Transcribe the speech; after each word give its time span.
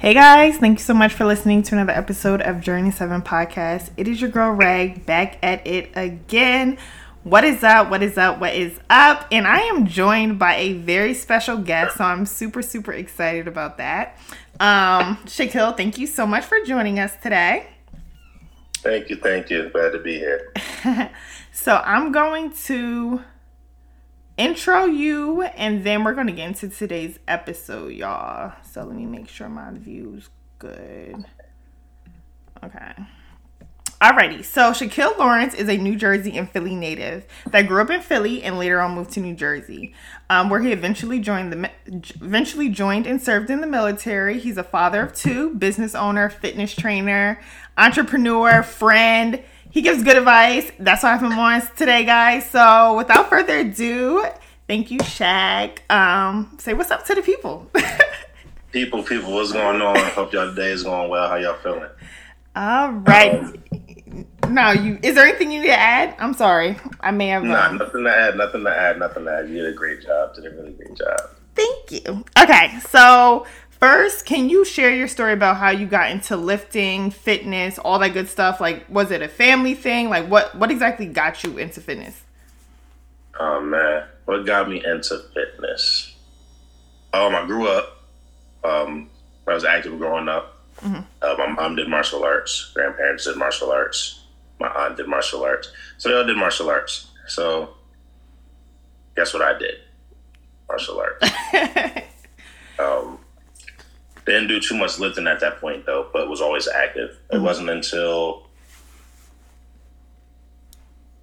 Hey 0.00 0.14
guys, 0.14 0.56
thank 0.56 0.78
you 0.78 0.82
so 0.82 0.94
much 0.94 1.12
for 1.12 1.26
listening 1.26 1.62
to 1.64 1.74
another 1.74 1.92
episode 1.92 2.40
of 2.40 2.62
Journey 2.62 2.90
7 2.90 3.20
Podcast. 3.20 3.90
It 3.98 4.08
is 4.08 4.18
your 4.18 4.30
girl 4.30 4.50
Reg 4.50 5.04
back 5.04 5.36
at 5.42 5.66
it 5.66 5.90
again. 5.94 6.78
What 7.22 7.44
is 7.44 7.62
up? 7.62 7.90
What 7.90 8.02
is 8.02 8.16
up? 8.16 8.40
What 8.40 8.54
is 8.54 8.80
up? 8.88 9.26
And 9.30 9.46
I 9.46 9.58
am 9.58 9.86
joined 9.86 10.38
by 10.38 10.54
a 10.54 10.72
very 10.72 11.12
special 11.12 11.58
guest, 11.58 11.98
so 11.98 12.04
I'm 12.04 12.24
super, 12.24 12.62
super 12.62 12.94
excited 12.94 13.46
about 13.46 13.76
that. 13.76 14.16
Um, 14.58 15.18
Shakil, 15.26 15.76
thank 15.76 15.98
you 15.98 16.06
so 16.06 16.26
much 16.26 16.46
for 16.46 16.56
joining 16.64 16.98
us 16.98 17.14
today. 17.22 17.68
Thank 18.78 19.10
you, 19.10 19.16
thank 19.16 19.50
you. 19.50 19.68
Glad 19.68 19.90
to 19.90 19.98
be 19.98 20.14
here. 20.18 20.54
so 21.52 21.76
I'm 21.84 22.10
going 22.10 22.54
to 22.64 23.22
intro 24.36 24.84
you 24.84 25.42
and 25.42 25.84
then 25.84 26.04
we're 26.04 26.14
gonna 26.14 26.32
get 26.32 26.48
into 26.48 26.68
today's 26.68 27.18
episode 27.28 27.92
y'all. 27.92 28.52
So 28.70 28.84
let 28.84 28.96
me 28.96 29.06
make 29.06 29.28
sure 29.28 29.48
my 29.48 29.70
view's 29.72 30.28
good. 30.58 31.24
Okay. 32.64 32.92
Alrighty, 34.00 34.42
so 34.42 34.70
Shakil 34.70 35.18
Lawrence 35.18 35.52
is 35.52 35.68
a 35.68 35.76
New 35.76 35.94
Jersey 35.94 36.38
and 36.38 36.50
Philly 36.50 36.74
native 36.74 37.26
that 37.50 37.66
grew 37.68 37.82
up 37.82 37.90
in 37.90 38.00
Philly 38.00 38.42
and 38.42 38.58
later 38.58 38.80
on 38.80 38.94
moved 38.94 39.10
to 39.12 39.20
New 39.20 39.34
Jersey, 39.34 39.92
um, 40.30 40.48
where 40.48 40.60
he 40.60 40.72
eventually 40.72 41.20
joined 41.20 41.52
the 41.52 41.70
eventually 42.22 42.70
joined 42.70 43.06
and 43.06 43.20
served 43.20 43.50
in 43.50 43.60
the 43.60 43.66
military. 43.66 44.38
He's 44.38 44.56
a 44.56 44.64
father 44.64 45.02
of 45.02 45.12
two, 45.12 45.54
business 45.54 45.94
owner, 45.94 46.30
fitness 46.30 46.74
trainer, 46.74 47.42
entrepreneur, 47.76 48.62
friend, 48.62 49.42
he 49.70 49.82
gives 49.82 50.02
good 50.02 50.16
advice. 50.16 50.70
That's 50.78 51.02
why 51.02 51.10
I 51.10 51.16
have 51.16 51.22
him 51.22 51.38
on 51.38 51.62
today, 51.76 52.04
guys. 52.04 52.48
So 52.50 52.96
without 52.96 53.28
further 53.28 53.58
ado, 53.58 54.24
thank 54.66 54.90
you, 54.90 54.98
Shaq. 54.98 55.78
Um, 55.90 56.56
say 56.58 56.74
what's 56.74 56.90
up 56.90 57.04
to 57.06 57.14
the 57.14 57.22
people. 57.22 57.70
people, 58.72 59.02
people, 59.02 59.32
what's 59.32 59.52
going 59.52 59.80
on? 59.80 59.96
Hope 60.10 60.32
y'all 60.32 60.54
day 60.54 60.70
is 60.70 60.82
going 60.82 61.08
well. 61.08 61.28
How 61.28 61.36
y'all 61.36 61.56
feeling? 61.56 61.88
All 62.56 62.90
right. 62.90 63.34
Um, 63.34 63.54
no, 64.48 64.72
you. 64.72 64.98
Is 65.02 65.14
there 65.14 65.24
anything 65.24 65.52
you 65.52 65.60
need 65.60 65.68
to 65.68 65.78
add? 65.78 66.16
I'm 66.18 66.34
sorry, 66.34 66.76
I 67.00 67.12
may 67.12 67.28
have. 67.28 67.44
Nah, 67.44 67.68
um, 67.68 67.78
nothing 67.78 68.02
to 68.04 68.10
add. 68.10 68.36
Nothing 68.36 68.64
to 68.64 68.70
add. 68.70 68.98
Nothing 68.98 69.24
to 69.24 69.32
add. 69.32 69.48
You 69.48 69.56
did 69.56 69.66
a 69.66 69.72
great 69.72 70.02
job. 70.02 70.34
Did 70.34 70.46
a 70.46 70.50
really 70.50 70.72
great 70.72 70.96
job. 70.96 71.20
Thank 71.54 71.92
you. 71.92 72.24
Okay, 72.38 72.78
so 72.88 73.46
First, 73.80 74.26
can 74.26 74.50
you 74.50 74.66
share 74.66 74.94
your 74.94 75.08
story 75.08 75.32
about 75.32 75.56
how 75.56 75.70
you 75.70 75.86
got 75.86 76.10
into 76.10 76.36
lifting, 76.36 77.10
fitness, 77.10 77.78
all 77.78 77.98
that 78.00 78.12
good 78.12 78.28
stuff? 78.28 78.60
Like, 78.60 78.84
was 78.90 79.10
it 79.10 79.22
a 79.22 79.28
family 79.28 79.74
thing? 79.74 80.10
Like, 80.10 80.28
what 80.28 80.54
what 80.54 80.70
exactly 80.70 81.06
got 81.06 81.42
you 81.42 81.56
into 81.56 81.80
fitness? 81.80 82.22
Oh 83.38 83.62
man, 83.62 84.04
what 84.26 84.44
got 84.44 84.68
me 84.68 84.84
into 84.84 85.18
fitness? 85.32 86.14
Um, 87.14 87.34
I 87.34 87.46
grew 87.46 87.68
up. 87.68 88.04
Um, 88.62 89.08
I 89.48 89.54
was 89.54 89.64
active 89.64 89.98
growing 89.98 90.28
up. 90.28 90.58
Mm-hmm. 90.82 91.00
Uh, 91.22 91.34
my 91.38 91.46
mom 91.46 91.76
did 91.76 91.88
martial 91.88 92.22
arts. 92.22 92.72
Grandparents 92.74 93.24
did 93.24 93.38
martial 93.38 93.72
arts. 93.72 94.20
My 94.58 94.68
aunt 94.68 94.98
did 94.98 95.08
martial 95.08 95.42
arts. 95.42 95.72
So 95.96 96.10
they 96.10 96.14
all 96.14 96.26
did 96.26 96.36
martial 96.36 96.68
arts. 96.68 97.10
So 97.26 97.70
guess 99.16 99.32
what 99.32 99.42
I 99.42 99.58
did? 99.58 99.76
Martial 100.68 101.00
arts. 101.00 102.04
didn't 104.30 104.48
do 104.48 104.60
too 104.60 104.76
much 104.76 104.98
lifting 104.98 105.26
at 105.26 105.40
that 105.40 105.60
point 105.60 105.86
though, 105.86 106.08
but 106.12 106.28
was 106.28 106.40
always 106.40 106.68
active. 106.68 107.10
Mm-hmm. 107.10 107.36
It 107.36 107.40
wasn't 107.40 107.70
until 107.70 108.46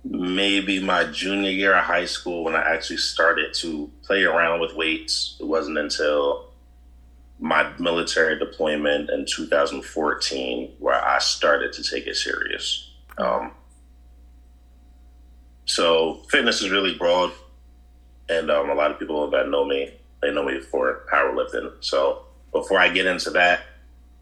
maybe 0.04 0.82
my 0.82 1.04
junior 1.06 1.50
year 1.50 1.76
of 1.76 1.84
high 1.84 2.06
school 2.06 2.44
when 2.44 2.56
I 2.56 2.62
actually 2.62 2.98
started 2.98 3.54
to 3.56 3.92
play 4.04 4.24
around 4.24 4.60
with 4.60 4.76
weights. 4.76 5.38
It 5.40 5.46
wasn't 5.46 5.78
until 5.78 6.48
my 7.40 7.72
military 7.78 8.40
deployment 8.40 9.10
in 9.10 9.26
2014 9.26 10.76
where 10.80 11.04
I 11.04 11.20
started 11.20 11.74
to 11.74 11.84
take 11.84 12.08
it 12.08 12.16
serious. 12.16 12.92
Um, 13.18 13.52
so 15.66 16.22
fitness 16.30 16.62
is 16.62 16.72
really 16.72 16.98
broad, 16.98 17.32
and 18.30 18.50
um, 18.50 18.70
a 18.70 18.74
lot 18.74 18.92
of 18.92 19.00
people 19.00 19.30
that 19.32 19.50
know 19.50 19.66
me, 19.66 19.94
they 20.22 20.34
know 20.34 20.46
me 20.46 20.62
for 20.62 21.02
powerlifting. 21.12 21.74
So 21.82 22.27
before 22.62 22.80
I 22.80 22.90
get 22.90 23.06
into 23.06 23.30
that, 23.32 23.62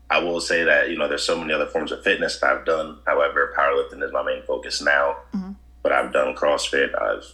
I 0.09 0.19
will 0.19 0.39
say 0.39 0.63
that 0.63 0.89
you 0.89 0.97
know 0.97 1.07
there's 1.07 1.23
so 1.23 1.39
many 1.39 1.53
other 1.53 1.65
forms 1.65 1.91
of 1.91 2.03
fitness 2.03 2.39
that 2.39 2.51
I've 2.51 2.65
done. 2.65 2.99
However, 3.05 3.53
powerlifting 3.57 4.03
is 4.03 4.11
my 4.11 4.23
main 4.23 4.43
focus 4.43 4.81
now. 4.81 5.17
Mm-hmm. 5.33 5.51
But 5.81 5.91
I've 5.91 6.13
done 6.13 6.35
CrossFit. 6.35 6.99
I've 6.99 7.25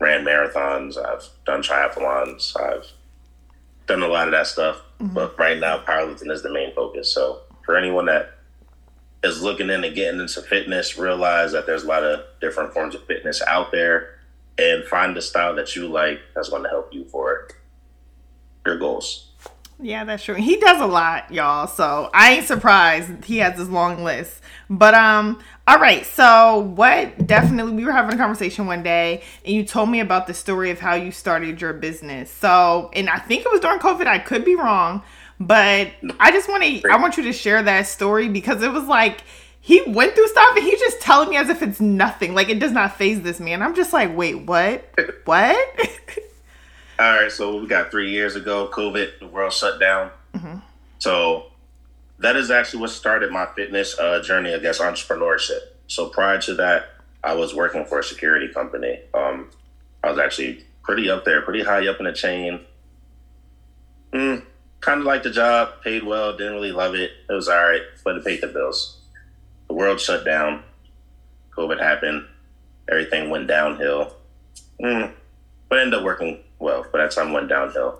ran 0.00 0.24
marathons. 0.24 0.96
I've 0.96 1.28
done 1.44 1.62
triathlons. 1.62 2.58
I've 2.58 2.86
done 3.86 4.02
a 4.02 4.08
lot 4.08 4.28
of 4.28 4.32
that 4.32 4.46
stuff. 4.46 4.76
Mm-hmm. 5.00 5.14
But 5.14 5.38
right 5.38 5.58
now, 5.58 5.78
powerlifting 5.78 6.30
is 6.30 6.42
the 6.42 6.52
main 6.52 6.74
focus. 6.74 7.12
So 7.12 7.40
for 7.64 7.76
anyone 7.76 8.06
that 8.06 8.38
is 9.22 9.42
looking 9.42 9.70
into 9.70 9.90
getting 9.90 10.20
into 10.20 10.42
fitness, 10.42 10.98
realize 10.98 11.52
that 11.52 11.66
there's 11.66 11.84
a 11.84 11.88
lot 11.88 12.02
of 12.02 12.20
different 12.40 12.72
forms 12.72 12.94
of 12.94 13.04
fitness 13.06 13.42
out 13.46 13.72
there, 13.72 14.18
and 14.58 14.84
find 14.84 15.16
the 15.16 15.22
style 15.22 15.54
that 15.54 15.74
you 15.74 15.88
like 15.88 16.20
that's 16.34 16.48
going 16.48 16.62
to 16.62 16.68
help 16.68 16.92
you 16.92 17.04
for 17.06 17.48
your 18.66 18.78
goals. 18.78 19.31
Yeah, 19.82 20.04
that's 20.04 20.22
true. 20.22 20.36
He 20.36 20.58
does 20.58 20.80
a 20.80 20.86
lot, 20.86 21.32
y'all. 21.32 21.66
So 21.66 22.08
I 22.14 22.34
ain't 22.34 22.46
surprised 22.46 23.24
he 23.24 23.38
has 23.38 23.56
this 23.56 23.68
long 23.68 24.04
list. 24.04 24.40
But 24.70 24.94
um, 24.94 25.42
all 25.66 25.78
right. 25.78 26.06
So 26.06 26.60
what? 26.76 27.26
Definitely, 27.26 27.72
we 27.72 27.84
were 27.84 27.92
having 27.92 28.14
a 28.14 28.16
conversation 28.16 28.66
one 28.66 28.84
day, 28.84 29.22
and 29.44 29.54
you 29.54 29.64
told 29.64 29.90
me 29.90 29.98
about 30.00 30.28
the 30.28 30.34
story 30.34 30.70
of 30.70 30.78
how 30.78 30.94
you 30.94 31.10
started 31.10 31.60
your 31.60 31.72
business. 31.72 32.30
So, 32.30 32.90
and 32.94 33.10
I 33.10 33.18
think 33.18 33.44
it 33.44 33.50
was 33.50 33.60
during 33.60 33.80
COVID. 33.80 34.06
I 34.06 34.20
could 34.20 34.44
be 34.44 34.54
wrong, 34.54 35.02
but 35.40 35.90
I 36.20 36.30
just 36.30 36.48
want 36.48 36.62
to. 36.62 36.88
I 36.88 36.96
want 36.96 37.16
you 37.16 37.24
to 37.24 37.32
share 37.32 37.62
that 37.62 37.88
story 37.88 38.28
because 38.28 38.62
it 38.62 38.72
was 38.72 38.84
like 38.84 39.24
he 39.60 39.82
went 39.82 40.14
through 40.14 40.28
stuff 40.28 40.56
and 40.56 40.64
he's 40.64 40.80
just 40.80 41.00
telling 41.00 41.28
me 41.28 41.36
as 41.36 41.48
if 41.48 41.60
it's 41.60 41.80
nothing. 41.80 42.34
Like 42.34 42.48
it 42.48 42.60
does 42.60 42.72
not 42.72 42.96
phase 42.96 43.22
this 43.22 43.40
man. 43.40 43.62
I'm 43.62 43.74
just 43.74 43.92
like, 43.92 44.16
wait, 44.16 44.46
what? 44.46 44.88
what? 45.24 45.78
All 47.12 47.20
right, 47.20 47.30
so 47.30 47.58
we 47.58 47.66
got 47.66 47.90
three 47.90 48.10
years 48.10 48.36
ago, 48.36 48.70
COVID, 48.72 49.18
the 49.18 49.26
world 49.26 49.52
shut 49.52 49.78
down. 49.78 50.10
Mm-hmm. 50.32 50.60
So 50.98 51.48
that 52.20 52.36
is 52.36 52.50
actually 52.50 52.80
what 52.80 52.88
started 52.88 53.30
my 53.30 53.44
fitness 53.54 53.98
uh, 53.98 54.22
journey, 54.22 54.54
I 54.54 54.58
guess, 54.58 54.78
entrepreneurship. 54.78 55.58
So 55.88 56.08
prior 56.08 56.40
to 56.40 56.54
that, 56.54 56.86
I 57.22 57.34
was 57.34 57.54
working 57.54 57.84
for 57.84 57.98
a 57.98 58.02
security 58.02 58.48
company. 58.48 58.98
Um, 59.12 59.50
I 60.02 60.08
was 60.08 60.18
actually 60.18 60.64
pretty 60.82 61.10
up 61.10 61.26
there, 61.26 61.42
pretty 61.42 61.62
high 61.62 61.86
up 61.86 61.98
in 61.98 62.06
the 62.06 62.14
chain. 62.14 62.60
Mm, 64.14 64.46
kind 64.80 65.00
of 65.00 65.04
liked 65.04 65.24
the 65.24 65.30
job, 65.30 65.82
paid 65.84 66.04
well, 66.04 66.34
didn't 66.34 66.54
really 66.54 66.72
love 66.72 66.94
it. 66.94 67.10
It 67.28 67.32
was 67.34 67.46
all 67.46 67.62
right, 67.62 67.82
but 68.04 68.16
it 68.16 68.24
paid 68.24 68.40
the 68.40 68.46
bills. 68.46 69.00
The 69.68 69.74
world 69.74 70.00
shut 70.00 70.24
down. 70.24 70.62
COVID 71.54 71.78
happened. 71.78 72.24
Everything 72.90 73.28
went 73.28 73.48
downhill. 73.48 74.14
Mm, 74.82 75.12
but 75.68 75.78
ended 75.78 75.98
up 75.98 76.04
working 76.04 76.38
well, 76.62 76.86
but 76.90 76.98
that 76.98 77.10
time 77.10 77.32
went 77.32 77.48
downhill. 77.48 77.98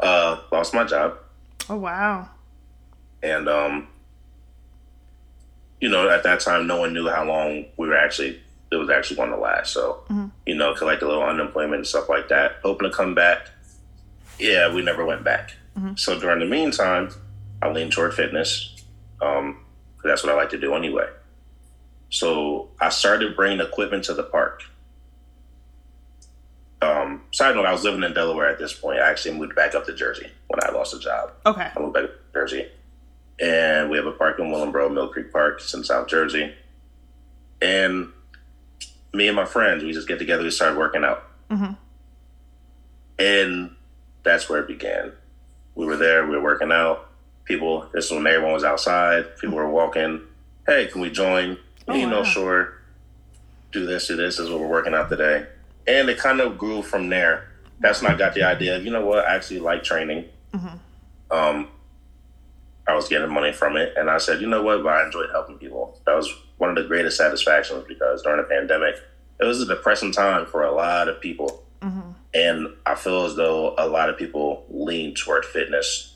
Uh, 0.00 0.40
lost 0.52 0.72
my 0.72 0.84
job. 0.84 1.18
Oh 1.68 1.76
wow! 1.76 2.28
And 3.22 3.48
um, 3.48 3.88
you 5.80 5.88
know, 5.88 6.08
at 6.08 6.22
that 6.22 6.40
time, 6.40 6.66
no 6.66 6.78
one 6.78 6.94
knew 6.94 7.08
how 7.08 7.24
long 7.24 7.64
we 7.76 7.88
were 7.88 7.96
actually 7.96 8.40
it 8.70 8.76
was 8.76 8.90
actually 8.90 9.16
going 9.16 9.30
to 9.30 9.36
last. 9.36 9.72
So, 9.72 10.04
mm-hmm. 10.08 10.26
you 10.44 10.54
know, 10.54 10.74
collect 10.74 11.02
a 11.02 11.06
little 11.06 11.22
unemployment 11.22 11.76
and 11.76 11.86
stuff 11.86 12.08
like 12.08 12.28
that. 12.28 12.56
Hoping 12.62 12.90
to 12.90 12.96
come 12.96 13.14
back. 13.14 13.48
Yeah, 14.38 14.72
we 14.72 14.82
never 14.82 15.04
went 15.04 15.24
back. 15.24 15.54
Mm-hmm. 15.78 15.94
So 15.96 16.18
during 16.18 16.40
the 16.40 16.46
meantime, 16.46 17.10
I 17.62 17.70
leaned 17.70 17.92
toward 17.92 18.14
fitness. 18.14 18.84
Um, 19.20 19.64
that's 20.04 20.22
what 20.22 20.32
I 20.32 20.36
like 20.36 20.50
to 20.50 20.60
do 20.60 20.74
anyway. 20.74 21.08
So 22.10 22.68
I 22.80 22.90
started 22.90 23.34
bringing 23.34 23.60
equipment 23.60 24.04
to 24.04 24.14
the 24.14 24.22
park 24.22 24.62
side 27.36 27.54
note, 27.54 27.66
I 27.66 27.72
was 27.72 27.84
living 27.84 28.02
in 28.02 28.14
Delaware 28.14 28.48
at 28.48 28.58
this 28.58 28.72
point. 28.72 28.98
I 28.98 29.10
actually 29.10 29.38
moved 29.38 29.54
back 29.54 29.74
up 29.74 29.84
to 29.84 29.94
Jersey 29.94 30.30
when 30.46 30.58
I 30.64 30.70
lost 30.72 30.94
a 30.94 30.98
job. 30.98 31.32
Okay. 31.44 31.68
I 31.76 31.78
moved 31.78 31.92
back 31.92 32.04
to 32.04 32.10
Jersey. 32.32 32.66
And 33.38 33.90
we 33.90 33.98
have 33.98 34.06
a 34.06 34.12
park 34.12 34.38
in 34.38 34.46
Willingboro, 34.46 34.90
Mill 34.90 35.08
Creek 35.08 35.30
Park. 35.30 35.58
It's 35.60 35.74
in 35.74 35.84
South 35.84 36.08
Jersey. 36.08 36.54
And 37.60 38.08
me 39.12 39.28
and 39.28 39.36
my 39.36 39.44
friends, 39.44 39.84
we 39.84 39.92
just 39.92 40.08
get 40.08 40.18
together, 40.18 40.44
we 40.44 40.50
start 40.50 40.78
working 40.78 41.04
out. 41.04 41.24
Mm-hmm. 41.50 41.74
And 43.18 43.76
that's 44.22 44.48
where 44.48 44.60
it 44.60 44.66
began. 44.66 45.12
We 45.74 45.84
were 45.84 45.96
there, 45.96 46.26
we 46.26 46.36
were 46.36 46.42
working 46.42 46.72
out. 46.72 47.06
people. 47.44 47.86
This 47.92 48.06
is 48.06 48.12
when 48.12 48.26
everyone 48.26 48.54
was 48.54 48.64
outside. 48.64 49.36
People 49.38 49.56
were 49.56 49.68
walking. 49.68 50.22
Hey, 50.66 50.86
can 50.86 51.02
we 51.02 51.10
join? 51.10 51.58
Oh, 51.86 51.94
you 51.94 52.08
know, 52.08 52.20
wow. 52.20 52.24
sure. 52.24 52.72
Do 53.72 53.84
this, 53.84 54.08
do 54.08 54.16
this. 54.16 54.36
This 54.36 54.46
is 54.46 54.50
what 54.50 54.60
we're 54.60 54.66
working 54.68 54.94
out 54.94 55.08
today. 55.10 55.46
And 55.86 56.08
it 56.08 56.18
kind 56.18 56.40
of 56.40 56.58
grew 56.58 56.82
from 56.82 57.08
there. 57.08 57.48
That's 57.80 58.02
when 58.02 58.12
I 58.12 58.16
got 58.16 58.34
the 58.34 58.42
idea 58.42 58.76
of, 58.76 58.84
you 58.84 58.90
know 58.90 59.04
what, 59.04 59.24
I 59.26 59.34
actually 59.36 59.60
like 59.60 59.82
training. 59.84 60.24
Um, 61.30 61.68
I 62.88 62.94
was 62.94 63.08
getting 63.08 63.28
money 63.30 63.52
from 63.52 63.76
it. 63.76 63.94
And 63.96 64.08
I 64.08 64.18
said, 64.18 64.40
you 64.40 64.48
know 64.48 64.62
what, 64.62 64.82
but 64.82 64.92
I 64.92 65.04
enjoyed 65.04 65.30
helping 65.30 65.58
people. 65.58 66.00
That 66.06 66.14
was 66.14 66.32
one 66.58 66.70
of 66.70 66.76
the 66.76 66.84
greatest 66.84 67.16
satisfactions 67.16 67.84
because 67.86 68.22
during 68.22 68.38
the 68.38 68.44
pandemic, 68.44 68.96
it 69.40 69.44
was 69.44 69.60
a 69.60 69.66
depressing 69.66 70.12
time 70.12 70.46
for 70.46 70.62
a 70.62 70.72
lot 70.72 71.08
of 71.08 71.20
people. 71.20 71.64
And 72.34 72.68
I 72.84 72.94
feel 72.94 73.24
as 73.24 73.36
though 73.36 73.74
a 73.78 73.86
lot 73.86 74.08
of 74.08 74.16
people 74.16 74.64
lean 74.70 75.14
toward 75.14 75.44
fitness 75.44 76.14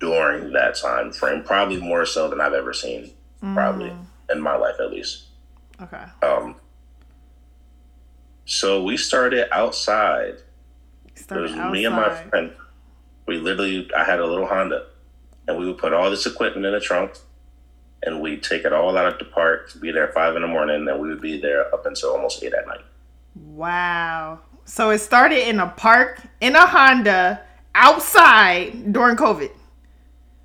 during 0.00 0.52
that 0.52 0.74
time 0.76 1.12
frame, 1.12 1.42
probably 1.44 1.80
more 1.80 2.04
so 2.04 2.28
than 2.28 2.40
I've 2.40 2.52
ever 2.52 2.72
seen, 2.72 3.10
probably 3.54 3.92
in 4.30 4.40
my 4.40 4.56
life 4.56 4.76
at 4.80 4.90
least. 4.90 5.24
Okay. 5.80 6.04
Um, 6.22 6.56
so 8.44 8.82
we 8.82 8.96
started 8.96 9.48
outside. 9.54 10.36
It 11.06 11.18
Started 11.18 11.56
was 11.56 11.72
me 11.72 11.84
and 11.84 11.94
my 11.94 12.14
friend. 12.14 12.52
We 13.26 13.38
literally, 13.38 13.90
I 13.96 14.04
had 14.04 14.20
a 14.20 14.26
little 14.26 14.46
Honda, 14.46 14.86
and 15.48 15.58
we 15.58 15.66
would 15.66 15.78
put 15.78 15.92
all 15.92 16.10
this 16.10 16.26
equipment 16.26 16.66
in 16.66 16.72
the 16.72 16.80
trunk, 16.80 17.12
and 18.02 18.20
we'd 18.20 18.42
take 18.42 18.64
it 18.64 18.72
all 18.72 18.96
out 18.96 19.06
of 19.06 19.18
the 19.18 19.24
park, 19.24 19.70
to 19.70 19.78
be 19.78 19.90
there 19.90 20.08
at 20.08 20.14
five 20.14 20.36
in 20.36 20.42
the 20.42 20.48
morning, 20.48 20.76
and 20.76 20.88
then 20.88 20.98
we 21.00 21.08
would 21.08 21.22
be 21.22 21.40
there 21.40 21.72
up 21.74 21.86
until 21.86 22.10
almost 22.10 22.42
eight 22.42 22.52
at 22.52 22.66
night. 22.66 22.84
Wow. 23.34 24.40
So 24.66 24.90
it 24.90 24.98
started 24.98 25.48
in 25.48 25.60
a 25.60 25.68
park 25.68 26.20
in 26.40 26.54
a 26.54 26.66
Honda 26.66 27.40
outside 27.74 28.92
during 28.92 29.16
COVID. 29.16 29.50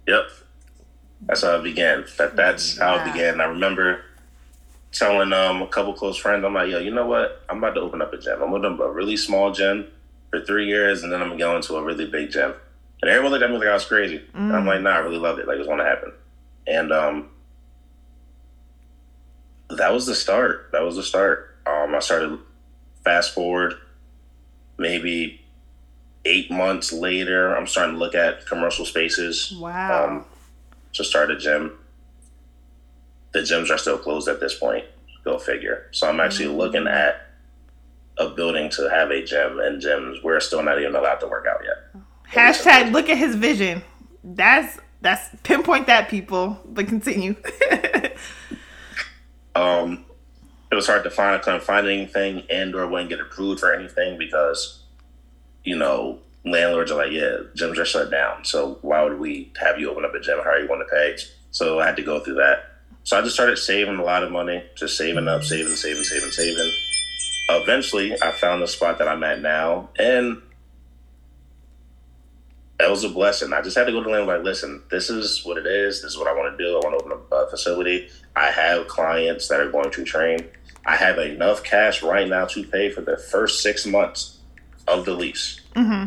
Yep. 0.07 0.29
That's 1.21 1.43
how 1.43 1.57
it 1.57 1.63
began. 1.63 2.05
That 2.17 2.35
that's 2.35 2.77
how 2.77 2.95
it 2.95 3.11
began. 3.11 3.41
I 3.41 3.45
remember 3.45 4.01
telling 4.91 5.31
um 5.33 5.61
a 5.61 5.67
couple 5.67 5.93
close 5.93 6.17
friends, 6.17 6.43
I'm 6.43 6.53
like, 6.53 6.69
yo, 6.69 6.79
you 6.79 6.91
know 6.91 7.05
what? 7.07 7.43
I'm 7.49 7.57
about 7.59 7.75
to 7.75 7.81
open 7.81 8.01
up 8.01 8.11
a 8.13 8.17
gym. 8.17 8.41
I'm 8.41 8.53
opening 8.53 8.73
up 8.73 8.79
a 8.79 8.91
really 8.91 9.17
small 9.17 9.51
gym 9.51 9.87
for 10.29 10.41
three 10.41 10.67
years, 10.67 11.03
and 11.03 11.11
then 11.11 11.21
I'm 11.21 11.37
going 11.37 11.61
to 11.63 11.75
a 11.77 11.83
really 11.83 12.05
big 12.09 12.31
gym. 12.31 12.53
And 13.01 13.09
everyone 13.09 13.31
looked 13.31 13.43
at 13.43 13.49
me 13.51 13.57
like 13.57 13.67
I 13.67 13.73
was 13.73 13.85
crazy. 13.85 14.21
And 14.33 14.53
I'm 14.55 14.65
like, 14.65 14.81
nah, 14.81 14.91
I 14.91 14.97
really 14.99 15.17
loved 15.17 15.39
it. 15.39 15.47
Like 15.47 15.57
it's 15.57 15.67
going 15.67 15.79
to 15.79 15.85
happen. 15.85 16.11
And 16.67 16.91
um, 16.91 17.29
that 19.69 19.93
was 19.93 20.05
the 20.05 20.15
start. 20.15 20.69
That 20.71 20.81
was 20.83 20.95
the 20.95 21.03
start. 21.03 21.55
Um, 21.65 21.95
I 21.95 21.99
started 21.99 22.39
fast 23.03 23.33
forward, 23.33 23.75
maybe 24.77 25.41
eight 26.25 26.51
months 26.51 26.91
later. 26.91 27.55
I'm 27.55 27.67
starting 27.67 27.95
to 27.95 27.99
look 27.99 28.15
at 28.15 28.45
commercial 28.45 28.85
spaces 28.85 29.55
Wow. 29.57 30.05
um, 30.07 30.25
to 30.93 31.03
start 31.03 31.31
a 31.31 31.37
gym. 31.37 31.77
The 33.31 33.39
gyms 33.39 33.69
are 33.69 33.77
still 33.77 33.97
closed 33.97 34.27
at 34.27 34.39
this 34.39 34.57
point. 34.57 34.85
Go 35.23 35.37
figure. 35.37 35.87
So 35.91 36.09
I'm 36.09 36.19
actually 36.19 36.47
looking 36.47 36.87
at 36.87 37.27
a 38.17 38.29
building 38.29 38.69
to 38.71 38.89
have 38.89 39.11
a 39.11 39.23
gym, 39.23 39.59
and 39.59 39.81
gyms 39.81 40.23
we're 40.23 40.39
still 40.39 40.63
not 40.63 40.79
even 40.79 40.95
allowed 40.95 41.19
to 41.19 41.27
work 41.27 41.45
out 41.47 41.61
yet. 41.63 42.03
Hashtag 42.31 42.91
look 42.91 43.09
at 43.09 43.17
his 43.17 43.35
vision. 43.35 43.83
That's 44.23 44.79
that's 45.01 45.29
pinpoint 45.43 45.87
that 45.87 46.09
people. 46.09 46.59
But 46.65 46.87
continue. 46.87 47.35
Um, 49.55 50.05
it 50.71 50.75
was 50.75 50.87
hard 50.87 51.03
to 51.03 51.09
find. 51.09 51.35
I 51.35 51.39
couldn't 51.39 51.63
find 51.63 51.87
anything, 51.87 52.43
and 52.49 52.73
or 52.75 52.87
wouldn't 52.87 53.09
get 53.09 53.19
approved 53.19 53.59
for 53.59 53.73
anything 53.73 54.17
because, 54.17 54.83
you 55.63 55.75
know, 55.75 56.19
landlords 56.45 56.91
are 56.91 56.97
like, 56.97 57.11
yeah, 57.11 57.37
gyms 57.55 57.77
are 57.77 57.85
shut 57.85 58.11
down. 58.11 58.45
So 58.45 58.77
why 58.81 59.03
would 59.03 59.19
we 59.19 59.51
have 59.59 59.79
you 59.79 59.89
open 59.89 60.05
up 60.05 60.13
a 60.13 60.19
gym? 60.19 60.39
How 60.43 60.51
are 60.51 60.59
you 60.59 60.67
going 60.67 60.79
to 60.79 60.85
pay? 60.85 61.17
So 61.51 61.79
I 61.79 61.87
had 61.87 61.95
to 61.97 62.03
go 62.03 62.19
through 62.19 62.35
that. 62.35 62.68
So 63.03 63.17
I 63.17 63.21
just 63.21 63.35
started 63.35 63.57
saving 63.57 63.97
a 63.97 64.03
lot 64.03 64.23
of 64.23 64.31
money, 64.31 64.63
just 64.75 64.97
saving 64.97 65.27
up, 65.27 65.43
saving, 65.43 65.75
saving, 65.75 66.03
saving, 66.03 66.31
saving. 66.31 66.71
Eventually, 67.49 68.13
I 68.21 68.31
found 68.31 68.61
the 68.61 68.67
spot 68.67 68.99
that 68.99 69.07
I'm 69.07 69.23
at 69.23 69.41
now, 69.41 69.89
and 69.97 70.41
that 72.77 72.89
was 72.89 73.03
a 73.03 73.09
blessing. 73.09 73.51
I 73.51 73.61
just 73.61 73.75
had 73.77 73.85
to 73.85 73.91
go 73.91 73.99
to 73.99 74.03
the 74.05 74.11
landlord 74.11 74.37
like, 74.39 74.45
listen, 74.45 74.83
this 74.91 75.09
is 75.09 75.43
what 75.43 75.57
it 75.57 75.65
is. 75.65 76.01
This 76.01 76.11
is 76.11 76.17
what 76.17 76.27
I 76.27 76.33
want 76.33 76.57
to 76.57 76.63
do. 76.63 76.75
I 76.75 76.79
want 76.79 76.99
to 76.99 77.05
open 77.05 77.27
a 77.31 77.49
facility. 77.49 78.09
I 78.35 78.51
have 78.51 78.87
clients 78.87 79.47
that 79.47 79.59
are 79.59 79.71
going 79.71 79.91
to 79.91 80.03
train. 80.03 80.47
I 80.85 80.95
have 80.95 81.17
enough 81.17 81.63
cash 81.63 82.03
right 82.03 82.27
now 82.27 82.45
to 82.45 82.63
pay 82.63 82.89
for 82.89 83.01
the 83.01 83.17
first 83.17 83.61
six 83.63 83.85
months 83.85 84.37
of 84.87 85.05
the 85.05 85.13
lease. 85.13 85.59
hmm 85.75 86.05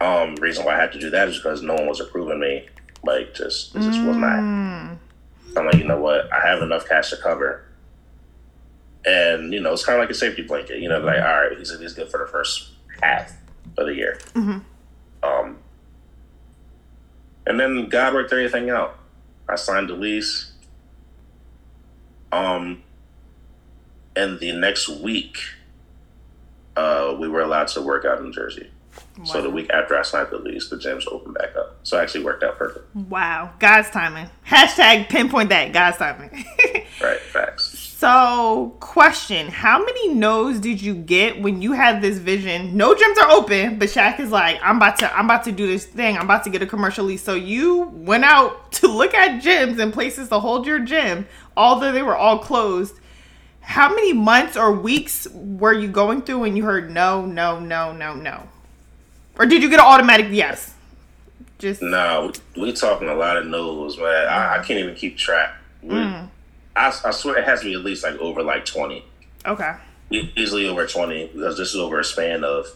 Um, 0.00 0.34
reason 0.36 0.64
why 0.64 0.76
I 0.76 0.80
had 0.80 0.92
to 0.92 0.98
do 0.98 1.10
that 1.10 1.28
is 1.28 1.36
because 1.36 1.62
no 1.62 1.74
one 1.74 1.86
was 1.86 2.00
approving 2.00 2.40
me. 2.40 2.68
Like, 3.04 3.34
just 3.34 3.76
it 3.76 3.82
just 3.82 4.02
was 4.02 4.16
not. 4.16 4.97
I'm 5.56 5.66
like, 5.66 5.76
you 5.76 5.84
know 5.84 6.00
what? 6.00 6.32
I 6.32 6.46
have 6.46 6.62
enough 6.62 6.86
cash 6.88 7.10
to 7.10 7.16
cover. 7.16 7.64
And, 9.04 9.52
you 9.52 9.60
know, 9.60 9.72
it's 9.72 9.84
kind 9.84 9.98
of 9.98 10.02
like 10.02 10.10
a 10.10 10.14
safety 10.14 10.42
blanket. 10.42 10.80
You 10.80 10.88
know, 10.88 10.98
like, 11.00 11.18
all 11.18 11.42
right, 11.48 11.56
he's, 11.58 11.76
he's 11.78 11.94
good 11.94 12.10
for 12.10 12.18
the 12.18 12.26
first 12.26 12.70
half 13.02 13.32
of 13.76 13.86
the 13.86 13.94
year. 13.94 14.18
Mhm. 14.34 14.62
Um, 15.22 15.58
and 17.46 17.58
then 17.58 17.88
God 17.88 18.14
worked 18.14 18.32
everything 18.32 18.70
out. 18.70 18.98
I 19.48 19.56
signed 19.56 19.88
the 19.88 19.94
lease. 19.94 20.52
Um, 22.30 22.82
and 24.14 24.38
the 24.38 24.52
next 24.52 24.88
week, 24.88 25.38
uh, 26.76 27.16
we 27.18 27.28
were 27.28 27.40
allowed 27.40 27.68
to 27.68 27.80
work 27.82 28.04
out 28.04 28.20
in 28.20 28.32
Jersey. 28.32 28.70
So 29.24 29.42
the 29.42 29.50
week 29.50 29.68
after 29.70 29.98
I 29.98 30.02
signed 30.02 30.28
the 30.30 30.38
lease, 30.38 30.68
the 30.68 30.76
gyms 30.76 31.06
opened 31.10 31.34
back 31.34 31.56
up. 31.56 31.76
So 31.82 31.98
it 31.98 32.02
actually 32.02 32.24
worked 32.24 32.42
out 32.44 32.56
perfect. 32.58 32.94
Wow. 32.94 33.52
God's 33.58 33.90
timing. 33.90 34.28
Hashtag 34.46 35.08
pinpoint 35.08 35.48
that. 35.50 35.72
God's 35.72 35.98
timing. 35.98 36.44
Right, 37.00 37.20
facts. 37.20 37.78
so, 37.78 38.76
question 38.80 39.46
How 39.46 39.78
many 39.78 40.14
no's 40.14 40.58
did 40.58 40.82
you 40.82 40.96
get 40.96 41.40
when 41.40 41.62
you 41.62 41.70
had 41.72 42.02
this 42.02 42.18
vision? 42.18 42.76
No 42.76 42.92
gyms 42.92 43.16
are 43.18 43.30
open, 43.30 43.78
but 43.78 43.88
Shaq 43.88 44.18
is 44.18 44.32
like, 44.32 44.58
I'm 44.64 44.78
about 44.78 44.98
to 44.98 45.16
I'm 45.16 45.26
about 45.26 45.44
to 45.44 45.52
do 45.52 45.68
this 45.68 45.84
thing. 45.84 46.16
I'm 46.16 46.24
about 46.24 46.42
to 46.44 46.50
get 46.50 46.60
a 46.60 46.66
commercial 46.66 47.04
lease. 47.04 47.22
So 47.22 47.34
you 47.34 47.82
went 47.94 48.24
out 48.24 48.72
to 48.72 48.88
look 48.88 49.14
at 49.14 49.40
gyms 49.40 49.78
and 49.78 49.92
places 49.92 50.28
to 50.30 50.40
hold 50.40 50.66
your 50.66 50.80
gym, 50.80 51.28
although 51.56 51.92
they 51.92 52.02
were 52.02 52.16
all 52.16 52.38
closed. 52.40 52.96
How 53.60 53.90
many 53.94 54.12
months 54.12 54.56
or 54.56 54.72
weeks 54.72 55.28
were 55.32 55.72
you 55.74 55.86
going 55.86 56.22
through 56.22 56.40
when 56.40 56.56
you 56.56 56.64
heard 56.64 56.90
no, 56.90 57.24
no, 57.26 57.60
no, 57.60 57.92
no, 57.92 58.14
no? 58.14 58.48
Or 59.38 59.46
did 59.46 59.62
you 59.62 59.70
get 59.70 59.78
an 59.80 59.86
automatic 59.86 60.26
yes? 60.30 60.74
Just 61.58 61.82
No, 61.82 62.32
we, 62.56 62.62
we 62.62 62.72
talking 62.72 63.08
a 63.08 63.14
lot 63.14 63.36
of 63.36 63.46
no's, 63.46 63.96
man. 63.98 64.06
I, 64.28 64.58
I 64.58 64.64
can't 64.64 64.78
even 64.80 64.94
keep 64.94 65.16
track. 65.16 65.54
Mm. 65.84 66.28
I, 66.76 66.86
I 67.04 67.10
swear 67.10 67.38
it 67.38 67.44
has 67.44 67.60
to 67.60 67.66
be 67.66 67.74
at 67.74 67.80
least 67.80 68.04
like 68.04 68.16
over 68.18 68.42
like 68.42 68.64
20. 68.64 69.04
okay. 69.46 69.74
Easily 70.10 70.66
over 70.66 70.86
20 70.86 71.26
because 71.34 71.58
this 71.58 71.68
is 71.70 71.76
over 71.76 72.00
a 72.00 72.04
span 72.04 72.42
of 72.42 72.66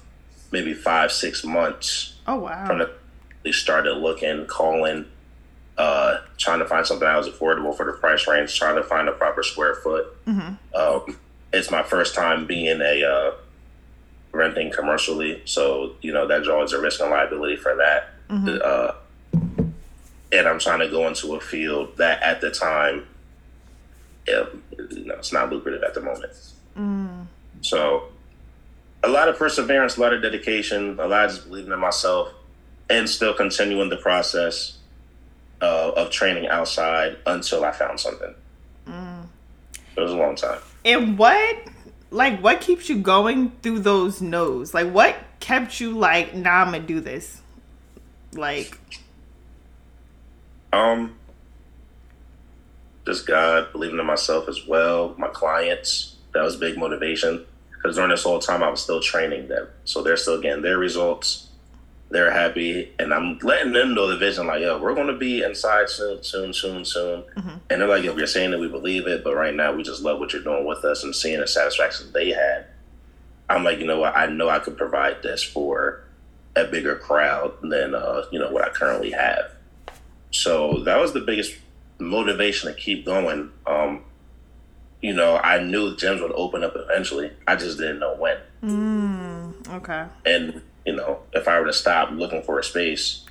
maybe 0.50 0.74
five, 0.74 1.10
six 1.10 1.42
months 1.44 2.16
Oh 2.26 2.34
from 2.34 2.42
wow. 2.42 2.78
the 2.78 2.90
they 3.42 3.52
started 3.52 3.94
looking, 3.94 4.46
calling, 4.46 5.06
uh, 5.78 6.18
trying 6.38 6.58
to 6.60 6.66
find 6.66 6.86
something 6.86 7.06
that 7.08 7.16
was 7.16 7.26
affordable 7.28 7.74
for 7.76 7.86
the 7.86 7.92
price 7.92 8.28
range, 8.28 8.56
trying 8.56 8.76
to 8.76 8.82
find 8.84 9.08
a 9.08 9.12
proper 9.12 9.42
square 9.42 9.74
foot. 9.76 10.06
Mhm. 10.26 10.58
Um, 10.74 11.18
it's 11.52 11.70
my 11.70 11.82
first 11.82 12.14
time 12.14 12.46
being 12.46 12.80
a 12.82 13.02
uh, 13.04 13.32
renting 14.32 14.70
commercially, 14.70 15.42
so 15.44 15.94
you 16.02 16.12
know 16.12 16.26
that 16.26 16.42
draws 16.42 16.72
a 16.72 16.80
risk 16.80 17.00
and 17.00 17.10
liability 17.10 17.56
for 17.56 17.76
that. 17.76 18.10
Mhm. 18.30 18.60
Uh, 18.64 18.92
and 20.32 20.48
I'm 20.48 20.58
trying 20.58 20.80
to 20.80 20.88
go 20.88 21.06
into 21.06 21.34
a 21.34 21.40
field 21.40 21.96
that 21.98 22.22
at 22.22 22.40
the 22.40 22.50
time, 22.50 23.06
yeah, 24.26 24.44
you 24.90 25.04
know, 25.04 25.14
it's 25.14 25.32
not 25.32 25.50
lucrative 25.52 25.82
at 25.82 25.94
the 25.94 26.00
moment. 26.00 26.32
Mm. 26.76 27.26
So, 27.60 28.04
a 29.02 29.08
lot 29.08 29.28
of 29.28 29.36
perseverance, 29.36 29.98
a 29.98 30.00
lot 30.00 30.14
of 30.14 30.22
dedication, 30.22 30.98
a 30.98 31.06
lot 31.06 31.26
of 31.26 31.30
just 31.32 31.48
believing 31.48 31.72
in 31.72 31.78
myself, 31.78 32.32
and 32.88 33.08
still 33.08 33.34
continuing 33.34 33.90
the 33.90 33.96
process 33.96 34.78
uh, 35.60 35.92
of 35.96 36.10
training 36.10 36.48
outside 36.48 37.18
until 37.26 37.64
I 37.64 37.72
found 37.72 38.00
something. 38.00 38.34
Mm. 38.88 39.26
It 39.96 40.00
was 40.00 40.12
a 40.12 40.16
long 40.16 40.34
time. 40.34 40.60
And 40.84 41.18
what, 41.18 41.56
like, 42.12 42.40
what 42.40 42.60
keeps 42.60 42.88
you 42.88 42.98
going 42.98 43.52
through 43.62 43.80
those 43.80 44.20
no's? 44.20 44.74
Like, 44.74 44.90
what 44.92 45.16
kept 45.40 45.80
you 45.80 45.98
like, 45.98 46.34
nah, 46.34 46.62
I'm 46.62 46.72
gonna 46.72 46.80
do 46.80 47.00
this? 47.00 47.40
Like, 48.34 48.78
Um, 50.72 51.16
just 53.04 53.26
God, 53.26 53.72
believing 53.72 53.98
in 53.98 54.06
myself 54.06 54.48
as 54.48 54.66
well, 54.66 55.14
my 55.18 55.28
clients. 55.28 56.16
That 56.32 56.42
was 56.42 56.56
big 56.56 56.78
motivation 56.78 57.44
because 57.74 57.96
during 57.96 58.10
this 58.10 58.22
whole 58.22 58.38
time 58.38 58.62
I 58.62 58.70
was 58.70 58.82
still 58.82 59.00
training 59.00 59.48
them, 59.48 59.68
so 59.84 60.02
they're 60.02 60.16
still 60.16 60.40
getting 60.40 60.62
their 60.62 60.78
results. 60.78 61.48
They're 62.12 62.30
happy, 62.30 62.92
and 62.98 63.12
I'm 63.14 63.38
letting 63.38 63.72
them 63.72 63.94
know 63.94 64.06
the 64.06 64.18
vision. 64.18 64.46
Like, 64.46 64.60
yo, 64.60 64.78
we're 64.78 64.94
going 64.94 65.06
to 65.06 65.16
be 65.16 65.42
inside 65.42 65.88
soon, 65.88 66.22
soon, 66.22 66.52
soon, 66.52 66.84
soon. 66.84 67.22
Mhm. 67.36 67.60
And 67.70 67.80
they're 67.80 67.88
like, 67.88 68.04
yo, 68.04 68.14
we're 68.14 68.26
saying 68.26 68.50
that 68.50 68.60
we 68.60 68.68
believe 68.68 69.06
it, 69.06 69.24
but 69.24 69.34
right 69.34 69.54
now 69.54 69.72
we 69.72 69.82
just 69.82 70.02
love 70.02 70.18
what 70.18 70.34
you're 70.34 70.42
doing 70.42 70.66
with 70.66 70.84
us 70.84 71.02
and 71.04 71.16
seeing 71.16 71.40
the 71.40 71.46
satisfaction 71.46 72.12
they 72.12 72.28
had. 72.30 72.66
I'm 73.48 73.64
like, 73.64 73.78
you 73.78 73.86
know 73.86 73.98
what? 73.98 74.14
I 74.14 74.26
know 74.26 74.50
I 74.50 74.58
could 74.58 74.76
provide 74.76 75.22
this 75.22 75.42
for 75.42 76.04
a 76.54 76.64
bigger 76.64 76.96
crowd 76.96 77.54
than 77.62 77.94
uh, 77.94 78.24
you 78.30 78.38
know 78.38 78.50
what 78.50 78.62
I 78.62 78.68
currently 78.68 79.12
have. 79.12 79.50
So 80.32 80.82
that 80.84 81.00
was 81.00 81.14
the 81.14 81.20
biggest 81.20 81.54
motivation 81.98 82.68
to 82.72 82.78
keep 82.78 83.06
going. 83.06 83.50
Um, 83.66 84.04
you 85.00 85.14
know, 85.14 85.38
I 85.38 85.62
knew 85.62 85.94
gyms 85.96 86.20
would 86.20 86.32
open 86.32 86.62
up 86.62 86.74
eventually. 86.76 87.30
I 87.48 87.56
just 87.56 87.78
didn't 87.78 88.00
know 88.00 88.14
when. 88.16 88.36
Mm, 88.62 89.68
okay. 89.76 90.04
And 90.26 90.60
you 90.86 90.94
know, 90.94 91.20
if 91.32 91.48
I 91.48 91.58
were 91.60 91.66
to 91.66 91.72
stop 91.72 92.10
looking 92.10 92.42
for 92.42 92.58
a 92.58 92.64
space, 92.64 93.24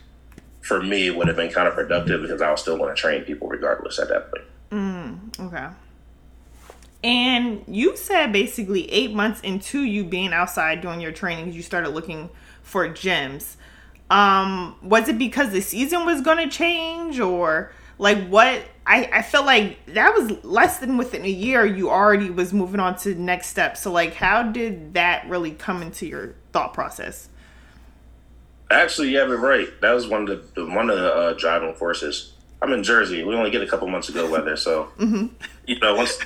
for 0.61 0.81
me, 0.81 1.07
it 1.07 1.15
would 1.15 1.27
have 1.27 1.37
been 1.37 1.51
counterproductive 1.51 2.21
because 2.21 2.41
I 2.41 2.51
was 2.51 2.61
still 2.61 2.77
going 2.77 2.93
to 2.93 2.99
train 2.99 3.23
people 3.23 3.47
regardless 3.47 3.99
at 3.99 4.09
that 4.09 4.31
point. 4.31 4.45
Mm, 4.71 5.39
okay. 5.47 5.67
And 7.03 7.63
you 7.67 7.97
said 7.97 8.31
basically 8.31 8.89
eight 8.91 9.13
months 9.13 9.41
into 9.41 9.81
you 9.81 10.03
being 10.03 10.33
outside 10.33 10.81
doing 10.81 11.01
your 11.01 11.11
trainings, 11.11 11.55
you 11.55 11.63
started 11.63 11.89
looking 11.89 12.29
for 12.61 12.87
gyms. 12.87 13.55
Um, 14.11 14.75
was 14.83 15.07
it 15.07 15.17
because 15.17 15.51
the 15.51 15.61
season 15.61 16.05
was 16.05 16.21
going 16.21 16.37
to 16.37 16.55
change 16.55 17.19
or 17.19 17.71
like 17.97 18.27
what? 18.27 18.61
I, 18.85 19.09
I 19.13 19.21
feel 19.21 19.45
like 19.45 19.83
that 19.87 20.13
was 20.13 20.43
less 20.43 20.79
than 20.79 20.97
within 20.97 21.23
a 21.23 21.29
year 21.29 21.65
you 21.65 21.89
already 21.89 22.29
was 22.29 22.51
moving 22.53 22.79
on 22.79 22.97
to 22.97 23.13
the 23.13 23.19
next 23.19 23.47
step. 23.47 23.77
So 23.77 23.91
like 23.91 24.13
how 24.13 24.43
did 24.43 24.93
that 24.93 25.27
really 25.27 25.51
come 25.51 25.81
into 25.81 26.05
your 26.05 26.35
thought 26.51 26.73
process? 26.73 27.29
Actually, 28.71 29.09
you 29.09 29.17
have 29.17 29.29
it 29.29 29.35
right. 29.35 29.69
That 29.81 29.91
was 29.91 30.07
one 30.07 30.29
of 30.29 30.53
the 30.53 30.65
one 30.65 30.89
of 30.89 30.97
the 30.97 31.13
uh, 31.13 31.33
driving 31.33 31.75
forces. 31.75 32.33
I'm 32.61 32.71
in 32.71 32.83
Jersey. 32.83 33.23
We 33.23 33.35
only 33.35 33.51
get 33.51 33.61
a 33.61 33.67
couple 33.67 33.87
months 33.87 34.07
of 34.07 34.15
good 34.15 34.31
weather, 34.31 34.55
so 34.55 34.91
mm-hmm. 34.97 35.27
you 35.65 35.79
know 35.79 35.95
once 35.95 36.19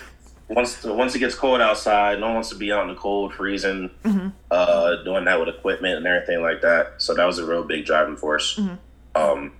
once 0.48 0.84
once 0.84 1.16
it 1.16 1.20
gets 1.20 1.34
cold 1.34 1.60
outside, 1.60 2.20
no 2.20 2.28
one 2.28 2.36
wants 2.36 2.50
to 2.50 2.56
be 2.56 2.72
out 2.72 2.84
in 2.84 2.90
the 2.90 2.96
cold, 2.96 3.34
freezing, 3.34 3.90
mm-hmm. 4.04 4.30
uh, 4.52 5.04
doing 5.04 5.26
that 5.26 5.40
with 5.40 5.50
equipment 5.50 5.98
and 5.98 6.06
everything 6.06 6.42
like 6.42 6.62
that. 6.62 6.94
So 6.98 7.16
that 7.16 7.26
was 7.26 7.40
a 7.40 7.46
real 7.46 7.64
big 7.64 7.86
driving 7.86 8.16
force. 8.16 8.58
Mm-hmm. 8.58 8.76
Um, 9.16 9.54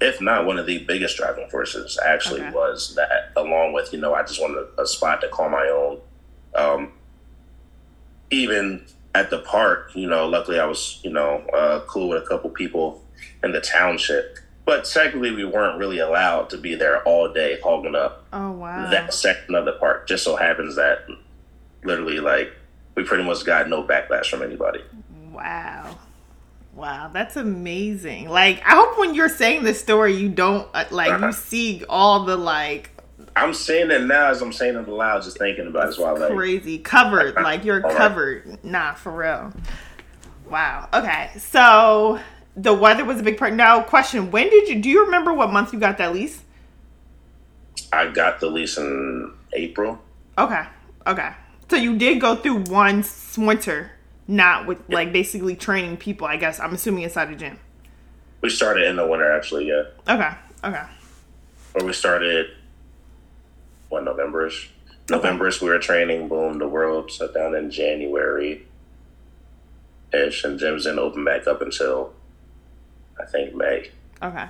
if 0.00 0.20
not 0.20 0.46
one 0.46 0.58
of 0.58 0.66
the 0.66 0.78
biggest 0.78 1.16
driving 1.16 1.48
forces, 1.48 1.98
actually 2.04 2.40
okay. 2.40 2.50
was 2.50 2.96
that. 2.96 3.30
Along 3.36 3.72
with 3.72 3.92
you 3.92 4.00
know, 4.00 4.14
I 4.14 4.22
just 4.24 4.40
wanted 4.40 4.66
a, 4.78 4.82
a 4.82 4.86
spot 4.86 5.20
to 5.20 5.28
call 5.28 5.48
my 5.48 5.68
own. 5.68 6.00
Um, 6.56 6.92
even 8.30 8.84
at 9.16 9.30
the 9.30 9.38
park, 9.38 9.92
you 9.94 10.06
know, 10.06 10.28
luckily 10.28 10.60
I 10.60 10.66
was, 10.66 11.00
you 11.02 11.10
know, 11.10 11.38
uh, 11.52 11.80
cool 11.86 12.10
with 12.10 12.22
a 12.22 12.26
couple 12.26 12.50
people 12.50 13.02
in 13.42 13.52
the 13.52 13.60
township. 13.60 14.38
But 14.66 14.84
technically, 14.84 15.30
we 15.30 15.44
weren't 15.44 15.78
really 15.78 16.00
allowed 16.00 16.50
to 16.50 16.58
be 16.58 16.74
there 16.74 17.02
all 17.04 17.32
day 17.32 17.58
hogging 17.62 17.94
up 17.94 18.26
oh, 18.32 18.50
wow. 18.50 18.90
that 18.90 19.14
section 19.14 19.54
of 19.54 19.64
the 19.64 19.72
park. 19.72 20.08
Just 20.08 20.24
so 20.24 20.36
happens 20.36 20.76
that 20.76 21.06
literally, 21.84 22.18
like, 22.18 22.52
we 22.94 23.04
pretty 23.04 23.24
much 23.24 23.44
got 23.44 23.68
no 23.68 23.82
backlash 23.84 24.26
from 24.26 24.42
anybody. 24.42 24.80
Wow. 25.32 25.96
Wow, 26.74 27.10
that's 27.12 27.36
amazing. 27.36 28.28
Like, 28.28 28.60
I 28.66 28.74
hope 28.74 28.98
when 28.98 29.14
you're 29.14 29.30
saying 29.30 29.62
this 29.62 29.80
story, 29.80 30.14
you 30.14 30.28
don't, 30.28 30.68
uh, 30.74 30.84
like, 30.90 31.12
uh-huh. 31.12 31.28
you 31.28 31.32
see 31.32 31.84
all 31.88 32.24
the, 32.24 32.36
like, 32.36 32.90
I'm 33.36 33.52
saying 33.52 33.90
it 33.90 34.02
now 34.02 34.30
as 34.30 34.40
I'm 34.40 34.52
saying 34.52 34.76
it 34.76 34.88
aloud, 34.88 35.22
just 35.22 35.36
thinking 35.36 35.66
about 35.66 35.84
it. 35.84 35.86
That's 35.86 35.98
why 35.98 36.08
I 36.08 36.12
like 36.12 36.32
crazy 36.32 36.78
covered, 36.78 37.34
like 37.42 37.64
you're 37.64 37.82
covered. 37.82 38.46
Right. 38.46 38.64
Nah, 38.64 38.94
for 38.94 39.12
real. 39.12 39.52
Wow. 40.48 40.88
Okay, 40.94 41.30
so 41.36 42.18
the 42.56 42.72
weather 42.72 43.04
was 43.04 43.20
a 43.20 43.22
big 43.22 43.36
part. 43.36 43.52
Now, 43.52 43.82
question: 43.82 44.30
When 44.30 44.48
did 44.48 44.68
you? 44.68 44.80
Do 44.80 44.88
you 44.88 45.04
remember 45.04 45.34
what 45.34 45.52
month 45.52 45.74
you 45.74 45.78
got 45.78 45.98
that 45.98 46.14
lease? 46.14 46.42
I 47.92 48.08
got 48.08 48.40
the 48.40 48.46
lease 48.46 48.78
in 48.78 49.32
April. 49.52 50.00
Okay. 50.38 50.62
Okay. 51.06 51.30
So 51.68 51.76
you 51.76 51.98
did 51.98 52.20
go 52.20 52.36
through 52.36 52.64
one 52.64 53.04
winter, 53.36 53.92
not 54.26 54.66
with 54.66 54.78
like 54.88 55.12
basically 55.12 55.56
training 55.56 55.98
people. 55.98 56.26
I 56.26 56.36
guess 56.36 56.58
I'm 56.58 56.74
assuming 56.74 57.02
inside 57.02 57.30
the 57.30 57.36
gym. 57.36 57.58
We 58.40 58.48
started 58.48 58.84
in 58.84 58.96
the 58.96 59.06
winter, 59.06 59.30
actually. 59.30 59.68
Yeah. 59.68 59.84
Okay. 60.08 60.30
Okay. 60.64 60.82
Or 61.74 61.84
we 61.84 61.92
started 61.92 62.55
what 63.88 64.04
Novemberish. 64.04 64.68
Novemberish 65.06 65.62
we 65.62 65.68
were 65.68 65.78
training. 65.78 66.28
Boom, 66.28 66.58
the 66.58 66.68
world 66.68 67.10
shut 67.10 67.32
down 67.34 67.54
in 67.54 67.70
January. 67.70 68.66
Ish, 70.12 70.44
and 70.44 70.58
gyms 70.58 70.84
didn't 70.84 70.98
open 70.98 71.24
back 71.24 71.46
up 71.46 71.62
until 71.62 72.12
I 73.20 73.24
think 73.26 73.54
May. 73.54 73.90
Okay. 74.22 74.46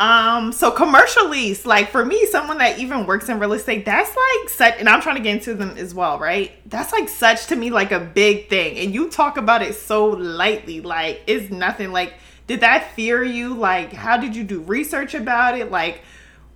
Um, 0.00 0.50
so 0.50 0.72
commercial 0.72 1.28
lease, 1.28 1.64
like 1.64 1.90
for 1.90 2.04
me, 2.04 2.26
someone 2.26 2.58
that 2.58 2.78
even 2.80 3.06
works 3.06 3.28
in 3.28 3.38
real 3.38 3.52
estate, 3.52 3.84
that's 3.84 4.10
like 4.10 4.48
such, 4.48 4.74
and 4.80 4.88
I'm 4.88 5.00
trying 5.00 5.14
to 5.14 5.22
get 5.22 5.34
into 5.34 5.54
them 5.54 5.76
as 5.76 5.94
well, 5.94 6.18
right? 6.18 6.50
That's 6.68 6.92
like 6.92 7.08
such 7.08 7.46
to 7.48 7.56
me 7.56 7.70
like 7.70 7.92
a 7.92 8.00
big 8.00 8.48
thing, 8.48 8.78
and 8.78 8.92
you 8.92 9.10
talk 9.10 9.36
about 9.36 9.62
it 9.62 9.74
so 9.74 10.06
lightly, 10.06 10.80
like 10.80 11.22
it's 11.28 11.52
nothing. 11.52 11.92
Like, 11.92 12.14
did 12.48 12.60
that 12.60 12.94
fear 12.94 13.22
you? 13.22 13.54
Like, 13.54 13.92
how 13.92 14.16
did 14.16 14.34
you 14.34 14.42
do 14.42 14.60
research 14.60 15.14
about 15.14 15.56
it? 15.56 15.70
Like, 15.70 16.00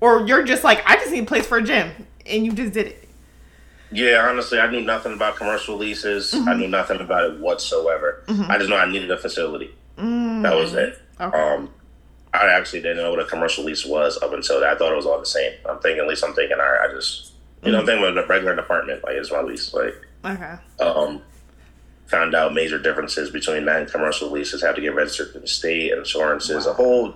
or 0.01 0.27
you're 0.27 0.43
just 0.43 0.65
like, 0.65 0.83
I 0.87 0.97
just 0.97 1.11
need 1.11 1.25
a 1.25 1.27
place 1.27 1.47
for 1.47 1.59
a 1.59 1.63
gym, 1.63 1.91
and 2.25 2.45
you 2.45 2.53
just 2.53 2.73
did 2.73 2.87
it. 2.87 3.09
Yeah, 3.93 4.27
honestly, 4.29 4.59
I 4.59 4.71
knew 4.71 4.81
nothing 4.81 5.13
about 5.13 5.37
commercial 5.37 5.77
leases. 5.77 6.33
Mm-hmm. 6.33 6.49
I 6.49 6.55
knew 6.55 6.69
nothing 6.69 7.01
about 7.01 7.31
it 7.31 7.39
whatsoever. 7.39 8.25
Mm-hmm. 8.27 8.51
I 8.51 8.59
just 8.59 8.69
know 8.69 8.77
I 8.77 8.91
needed 8.91 9.11
a 9.11 9.17
facility. 9.17 9.75
Mm-hmm. 9.97 10.43
That 10.43 10.57
was 10.57 10.75
it. 10.75 10.99
Okay. 11.21 11.39
Um, 11.39 11.71
I 12.35 12.49
actually 12.49 12.83
didn't 12.83 12.99
know 12.99 13.11
what 13.11 13.21
a 13.21 13.25
commercial 13.25 13.65
lease 13.65 13.87
was 13.87 14.21
up 14.21 14.33
until 14.33 14.61
that. 14.61 14.75
I 14.75 14.77
thought 14.77 14.93
it 14.93 14.97
was 14.97 15.07
all 15.07 15.19
the 15.19 15.25
same. 15.25 15.53
I'm 15.69 15.79
thinking, 15.79 16.03
at 16.03 16.09
least 16.09 16.25
I'm 16.25 16.35
thinking, 16.35 16.59
all 16.59 16.67
right, 16.67 16.91
I 16.91 16.93
just, 16.93 17.33
you 17.63 17.73
know, 17.73 17.79
I'm 17.79 17.87
mm-hmm. 17.87 18.03
thinking 18.03 18.19
of 18.19 18.25
a 18.25 18.27
regular 18.27 18.53
apartment, 18.55 19.03
like 19.05 19.15
it's 19.15 19.33
my 19.33 19.41
lease. 19.41 19.73
Like, 19.73 19.95
okay. 20.25 20.57
Um, 20.81 21.23
found 22.07 22.35
out 22.35 22.55
major 22.55 22.79
differences 22.79 23.31
between 23.31 23.65
that 23.67 23.83
and 23.83 23.91
commercial 23.91 24.31
leases. 24.31 24.63
Have 24.63 24.75
to 24.75 24.81
get 24.81 24.95
registered 24.95 25.33
to 25.33 25.41
the 25.41 25.49
state, 25.49 25.93
and 25.93 26.01
insurances, 26.01 26.67
wow. 26.67 26.73
a 26.73 26.75
whole 26.75 27.15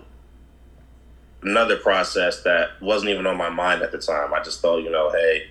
another 1.43 1.77
process 1.77 2.43
that 2.43 2.81
wasn't 2.81 3.11
even 3.11 3.27
on 3.27 3.37
my 3.37 3.49
mind 3.49 3.83
at 3.83 3.93
the 3.93 3.99
time. 3.99 4.33
I 4.35 4.43
just 4.43 4.61
thought, 4.61 4.79
you 4.79 4.91
know, 4.91 5.11
hey, 5.11 5.51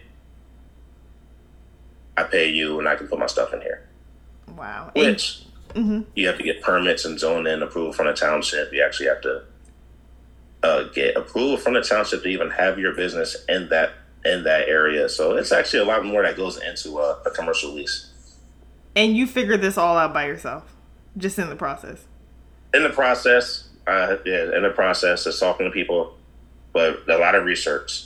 I 2.17 2.23
pay 2.23 2.49
you 2.49 2.79
and 2.79 2.87
I 2.87 2.95
can 2.95 3.07
put 3.07 3.19
my 3.19 3.27
stuff 3.27 3.53
in 3.53 3.61
here. 3.61 3.87
Wow. 4.55 4.91
Which 4.93 5.43
mm-hmm. 5.69 6.01
you 6.15 6.27
have 6.27 6.37
to 6.37 6.43
get 6.43 6.61
permits 6.61 7.05
and 7.05 7.19
zone 7.19 7.45
zoning 7.45 7.61
approval 7.61 7.93
from 7.93 8.07
the 8.07 8.13
township. 8.13 8.73
You 8.73 8.83
actually 8.83 9.07
have 9.07 9.21
to 9.21 9.43
uh, 10.63 10.83
get 10.93 11.15
approval 11.15 11.57
from 11.57 11.73
the 11.73 11.81
township 11.81 12.23
to 12.23 12.29
even 12.29 12.49
have 12.51 12.77
your 12.77 12.93
business 12.93 13.37
in 13.47 13.69
that 13.69 13.91
in 14.25 14.43
that 14.43 14.67
area. 14.67 15.07
So 15.07 15.37
it's 15.37 15.53
actually 15.53 15.79
a 15.79 15.85
lot 15.85 16.05
more 16.05 16.23
that 16.23 16.35
goes 16.35 16.61
into 16.61 16.99
a, 16.99 17.21
a 17.25 17.31
commercial 17.31 17.71
lease. 17.71 18.11
And 18.95 19.15
you 19.15 19.25
figured 19.25 19.61
this 19.61 19.77
all 19.77 19.95
out 19.95 20.13
by 20.13 20.25
yourself, 20.25 20.75
just 21.17 21.39
in 21.39 21.49
the 21.49 21.55
process. 21.55 22.05
In 22.73 22.83
the 22.83 22.89
process, 22.89 23.68
uh, 23.89 24.17
yeah, 24.25 24.55
in 24.55 24.63
the 24.63 24.71
process 24.73 25.25
of 25.25 25.37
talking 25.37 25.65
to 25.65 25.71
people, 25.71 26.15
but 26.73 27.07
a 27.09 27.17
lot 27.17 27.35
of 27.35 27.45
research, 27.45 28.05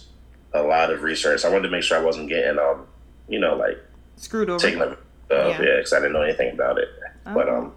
a 0.54 0.62
lot 0.62 0.92
of 0.92 1.04
research. 1.04 1.46
I 1.46 1.50
wanted 1.50 1.64
to 1.64 1.70
make 1.70 1.84
sure 1.84 1.98
I 1.98 2.02
wasn't 2.02 2.30
getting, 2.30 2.60
um, 2.60 2.86
you 3.28 3.40
know, 3.40 3.56
like 3.56 3.78
screwed 4.16 4.50
over. 4.50 4.60
Taking 4.60 4.82
uh, 4.82 4.96
yeah, 5.30 5.58
because 5.58 5.94
I 5.94 6.00
didn't 6.00 6.14
know 6.14 6.22
anything 6.22 6.54
about 6.54 6.78
it. 6.78 6.90
Oh. 7.26 7.34
But 7.34 7.50
um. 7.50 7.74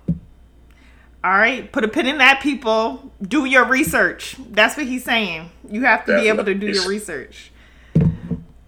All 1.25 1.32
right, 1.32 1.70
put 1.72 1.82
a 1.82 1.88
pin 1.88 2.06
in 2.06 2.18
that, 2.18 2.40
people. 2.40 3.10
Do 3.20 3.46
your 3.46 3.64
research. 3.64 4.36
That's 4.50 4.76
what 4.76 4.86
he's 4.86 5.02
saying. 5.02 5.50
You 5.68 5.82
have 5.84 6.04
to 6.06 6.20
be 6.20 6.28
able 6.28 6.44
to 6.44 6.54
do 6.54 6.66
your 6.66 6.88
research. 6.88 7.50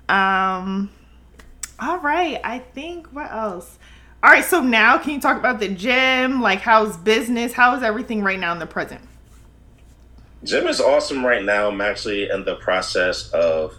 Um. 0.09 0.91
All 1.81 1.99
right, 1.99 2.41
I 2.43 2.59
think 2.59 3.07
what 3.09 3.31
else? 3.31 3.79
All 4.21 4.31
right, 4.31 4.45
so 4.45 4.61
now 4.61 4.99
can 4.99 5.13
you 5.13 5.21
talk 5.21 5.37
about 5.37 5.61
the 5.61 5.69
gym? 5.69 6.41
Like, 6.41 6.61
how's 6.61 6.97
business? 6.97 7.53
How 7.53 7.77
is 7.77 7.85
everything 7.85 8.25
right 8.25 8.39
now 8.39 8.53
in 8.53 8.59
the 8.59 8.67
present? 8.67 9.01
Gym 10.45 10.67
is 10.67 10.81
awesome 10.81 11.25
right 11.25 11.45
now. 11.45 11.69
I'm 11.69 11.81
actually 11.81 12.31
in 12.31 12.45
the 12.45 12.57
process 12.57 13.31
of 13.31 13.75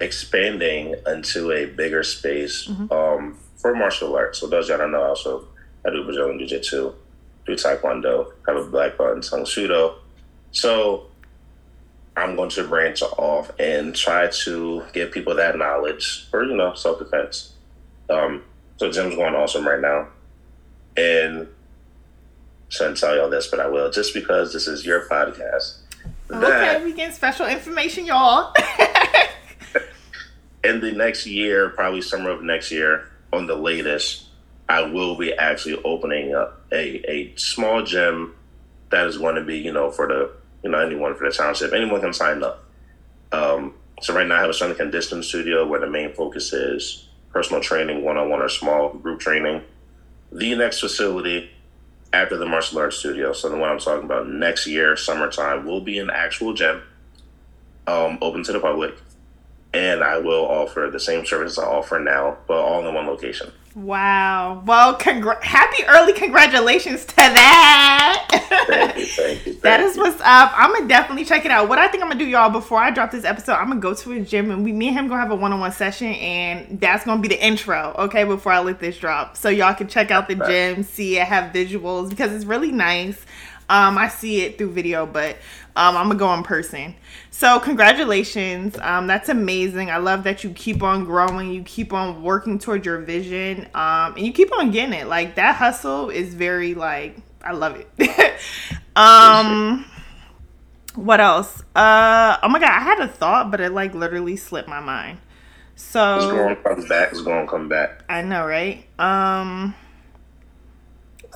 expanding 0.00 0.94
into 1.06 1.52
a 1.52 1.66
bigger 1.66 2.02
space 2.02 2.66
mm-hmm. 2.68 2.92
um, 2.92 3.38
for 3.56 3.74
martial 3.74 4.14
arts. 4.14 4.38
So 4.38 4.46
those 4.46 4.68
y'all 4.68 4.78
don't 4.78 4.92
know, 4.92 5.02
also 5.02 5.48
I 5.86 5.90
do 5.90 6.04
Brazilian 6.04 6.38
Jiu 6.38 6.46
Jitsu, 6.46 6.92
do 7.46 7.52
Taekwondo, 7.54 8.32
have 8.46 8.56
a 8.56 8.64
black 8.64 8.98
belt 8.98 9.16
in 9.16 9.22
Tang 9.22 9.46
Soo 9.46 9.94
So 10.52 11.06
I'm 12.16 12.36
going 12.36 12.50
to 12.50 12.66
branch 12.66 13.02
off 13.02 13.50
and 13.58 13.94
try 13.94 14.28
to 14.28 14.84
give 14.92 15.12
people 15.12 15.34
that 15.36 15.56
knowledge 15.56 16.28
for, 16.30 16.44
you 16.44 16.56
know, 16.56 16.74
self 16.74 16.98
defense. 16.98 17.52
Um, 18.10 18.42
so 18.76 18.90
gym's 18.90 19.14
going 19.14 19.34
awesome 19.34 19.66
right 19.66 19.80
now. 19.80 20.08
And 20.96 21.48
shouldn't 22.68 22.98
tell 22.98 23.16
y'all 23.16 23.30
this, 23.30 23.48
but 23.48 23.60
I 23.60 23.68
will, 23.68 23.90
just 23.90 24.14
because 24.14 24.52
this 24.52 24.66
is 24.66 24.84
your 24.84 25.08
podcast. 25.08 25.78
Okay, 26.30 26.84
we 26.84 26.92
get 26.92 27.14
special 27.14 27.46
information, 27.46 28.04
y'all. 28.04 28.52
in 30.64 30.80
the 30.80 30.92
next 30.92 31.26
year, 31.26 31.70
probably 31.70 32.02
summer 32.02 32.30
of 32.30 32.42
next 32.42 32.70
year, 32.70 33.08
on 33.32 33.46
the 33.46 33.54
latest, 33.54 34.26
I 34.68 34.82
will 34.82 35.16
be 35.16 35.32
actually 35.32 35.80
opening 35.84 36.34
up 36.34 36.66
a, 36.70 37.10
a 37.10 37.34
small 37.36 37.82
gym 37.82 38.34
that 38.90 39.06
is 39.06 39.16
going 39.16 39.36
to 39.36 39.44
be, 39.44 39.58
you 39.58 39.72
know, 39.72 39.90
for 39.90 40.06
the, 40.06 40.30
you 40.62 40.70
know, 40.70 40.78
anyone 40.78 41.14
for 41.14 41.28
the 41.28 41.34
township. 41.34 41.72
Anyone 41.72 42.00
can 42.00 42.12
sign 42.12 42.42
up. 42.42 42.64
Um, 43.32 43.74
so 44.02 44.14
right 44.14 44.26
now 44.26 44.36
I 44.36 44.40
have 44.40 44.50
a 44.50 44.54
strength 44.54 44.72
and 44.72 44.90
conditioning 44.90 45.22
studio 45.22 45.66
where 45.66 45.80
the 45.80 45.88
main 45.88 46.12
focus 46.12 46.52
is 46.52 47.08
personal 47.32 47.62
training, 47.62 48.04
one-on-one 48.04 48.40
or 48.40 48.48
small 48.48 48.90
group 48.90 49.20
training. 49.20 49.62
the 50.32 50.54
next 50.54 50.80
facility 50.80 51.50
after 52.12 52.36
the 52.36 52.46
martial 52.46 52.78
arts 52.78 52.96
studio, 52.96 53.32
so 53.32 53.48
the 53.48 53.56
one 53.56 53.70
I'm 53.70 53.78
talking 53.78 54.04
about 54.04 54.28
next 54.28 54.66
year, 54.66 54.96
summertime, 54.96 55.66
will 55.66 55.80
be 55.80 55.98
an 55.98 56.10
actual 56.10 56.54
gym, 56.54 56.82
um, 57.86 58.18
open 58.22 58.42
to 58.44 58.52
the 58.52 58.60
public, 58.60 58.94
and 59.72 60.02
I 60.02 60.18
will 60.18 60.46
offer 60.46 60.88
the 60.90 61.00
same 61.00 61.26
services 61.26 61.58
I 61.58 61.64
offer 61.64 61.98
now, 61.98 62.38
but 62.46 62.58
all 62.58 62.86
in 62.86 62.94
one 62.94 63.06
location. 63.06 63.52
Wow. 63.74 64.62
Well, 64.66 64.98
congr- 64.98 65.40
happy 65.42 65.84
early 65.86 66.12
congratulations 66.12 67.04
to 67.04 67.14
that. 67.16 68.26
Thank 68.66 68.96
you, 68.96 69.06
thank 69.06 69.46
you. 69.46 69.52
Thank 69.58 69.60
That 69.62 69.80
is 69.80 69.96
what's 69.96 70.20
up. 70.20 70.52
I'm 70.54 70.72
gonna 70.72 70.88
definitely 70.88 71.24
check 71.24 71.44
it 71.44 71.50
out. 71.50 71.68
What 71.68 71.78
I 71.78 71.86
think 71.86 72.02
I'm 72.02 72.08
gonna 72.08 72.18
do, 72.18 72.26
y'all, 72.26 72.50
before 72.50 72.78
I 72.78 72.90
drop 72.90 73.12
this 73.12 73.24
episode, 73.24 73.52
I'm 73.52 73.68
gonna 73.68 73.80
go 73.80 73.94
to 73.94 74.12
a 74.12 74.20
gym 74.20 74.50
and 74.50 74.64
we, 74.64 74.72
me 74.72 74.88
and 74.88 74.96
him, 74.96 75.08
gonna 75.08 75.20
have 75.20 75.30
a 75.30 75.36
one-on-one 75.36 75.72
session, 75.72 76.08
and 76.08 76.80
that's 76.80 77.04
gonna 77.04 77.20
be 77.20 77.28
the 77.28 77.44
intro, 77.44 77.94
okay? 77.98 78.24
Before 78.24 78.52
I 78.52 78.58
let 78.60 78.80
this 78.80 78.98
drop, 78.98 79.36
so 79.36 79.48
y'all 79.48 79.74
can 79.74 79.86
check 79.86 80.10
out 80.10 80.28
the 80.28 80.34
gym, 80.34 80.82
see 80.82 81.18
it, 81.18 81.26
have 81.26 81.52
visuals 81.52 82.08
because 82.10 82.32
it's 82.32 82.46
really 82.46 82.72
nice. 82.72 83.24
Um, 83.68 83.98
I 83.98 84.08
see 84.08 84.42
it 84.42 84.58
through 84.58 84.72
video, 84.72 85.06
but 85.06 85.36
um, 85.76 85.96
I'm 85.96 86.06
gonna 86.08 86.18
go 86.18 86.32
in 86.34 86.42
person. 86.42 86.94
So 87.30 87.60
congratulations. 87.60 88.76
Um, 88.80 89.06
that's 89.06 89.28
amazing. 89.28 89.90
I 89.90 89.98
love 89.98 90.24
that 90.24 90.42
you 90.44 90.50
keep 90.50 90.82
on 90.82 91.04
growing. 91.04 91.52
You 91.52 91.62
keep 91.62 91.92
on 91.92 92.22
working 92.22 92.58
towards 92.58 92.84
your 92.86 92.98
vision. 92.98 93.66
Um, 93.74 94.14
and 94.16 94.20
you 94.20 94.32
keep 94.32 94.52
on 94.58 94.70
getting 94.70 94.94
it. 94.94 95.06
Like 95.06 95.36
that 95.36 95.56
hustle 95.56 96.10
is 96.10 96.34
very 96.34 96.74
like 96.74 97.16
I 97.42 97.52
love 97.52 97.84
it. 97.98 98.40
um, 98.96 99.84
what 100.94 101.20
else? 101.20 101.62
Uh, 101.74 102.36
oh 102.42 102.48
my 102.48 102.58
god, 102.58 102.70
I 102.70 102.80
had 102.80 103.00
a 103.00 103.08
thought, 103.08 103.50
but 103.50 103.60
it 103.60 103.72
like 103.72 103.94
literally 103.94 104.36
slipped 104.36 104.68
my 104.68 104.80
mind. 104.80 105.18
It's 106.14 106.26
So 106.26 106.26
going 106.26 106.56
to 106.56 106.62
come 106.62 106.86
back. 106.86 107.10
It's 107.12 107.22
going 107.22 107.46
to 107.46 107.50
come 107.50 107.68
back. 107.68 108.04
I 108.08 108.22
know, 108.22 108.46
right? 108.46 108.84
Um 108.98 109.74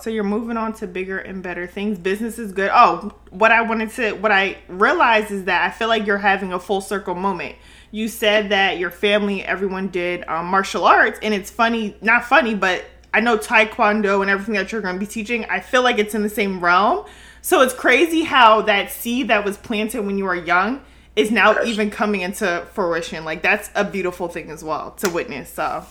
so 0.03 0.11
you're 0.11 0.25
moving 0.25 0.57
on 0.57 0.73
to 0.75 0.87
bigger 0.87 1.19
and 1.19 1.43
better 1.43 1.67
things. 1.67 1.99
Business 1.99 2.39
is 2.39 2.53
good. 2.53 2.71
Oh, 2.73 3.13
what 3.31 3.53
I 3.53 3.63
wanted 3.63 3.91
to 3.93 4.13
what 4.13 4.33
I 4.33 4.59
realized 4.69 5.31
is 5.31 5.45
that 5.45 5.65
I 5.65 5.71
feel 5.71 5.89
like 5.89 6.07
you're 6.07 6.19
having 6.19 6.53
a 6.53 6.59
full 6.59 6.81
circle 6.81 7.15
moment. 7.15 7.57
You 7.91 8.09
said 8.09 8.51
that 8.51 8.79
your 8.79 8.91
family, 8.91 9.45
everyone 9.45 9.89
did 9.89 10.27
um, 10.29 10.47
martial 10.47 10.85
arts, 10.87 11.19
and 11.23 11.35
it's 11.35 11.51
funny, 11.51 11.95
not 12.01 12.25
funny, 12.25 12.55
but 12.55 12.85
I 13.15 13.21
know 13.21 13.37
Taekwondo 13.37 14.23
and 14.23 14.31
everything 14.31 14.55
that 14.55 14.73
you're 14.73 14.81
going 14.81 14.95
to 14.95 15.01
be 15.01 15.07
teaching. 15.07 15.45
I 15.45 15.61
feel 15.61 15.83
like 15.83 15.99
it's 15.99 16.15
in 16.15 16.23
the 16.23 16.31
same 16.31 16.61
realm. 16.65 17.05
So 17.43 17.61
it's 17.61 17.75
crazy 17.75 18.23
how 18.23 18.63
that 18.63 18.91
seed 18.91 19.29
that 19.29 19.45
was 19.45 19.59
planted 19.59 20.07
when 20.07 20.17
you 20.17 20.25
were 20.25 20.35
young 20.35 20.81
is 21.17 21.31
now 21.31 21.53
Yes. 21.53 21.67
even 21.67 21.91
coming 21.91 22.23
into 22.23 22.67
fruition. 22.73 23.25
Like 23.27 23.43
that's 23.43 23.69
a 23.75 23.85
beautiful 23.85 24.29
thing 24.29 24.51
as 24.51 24.65
well 24.65 24.93
to 24.93 25.11
witness. 25.11 25.51
So 25.53 25.85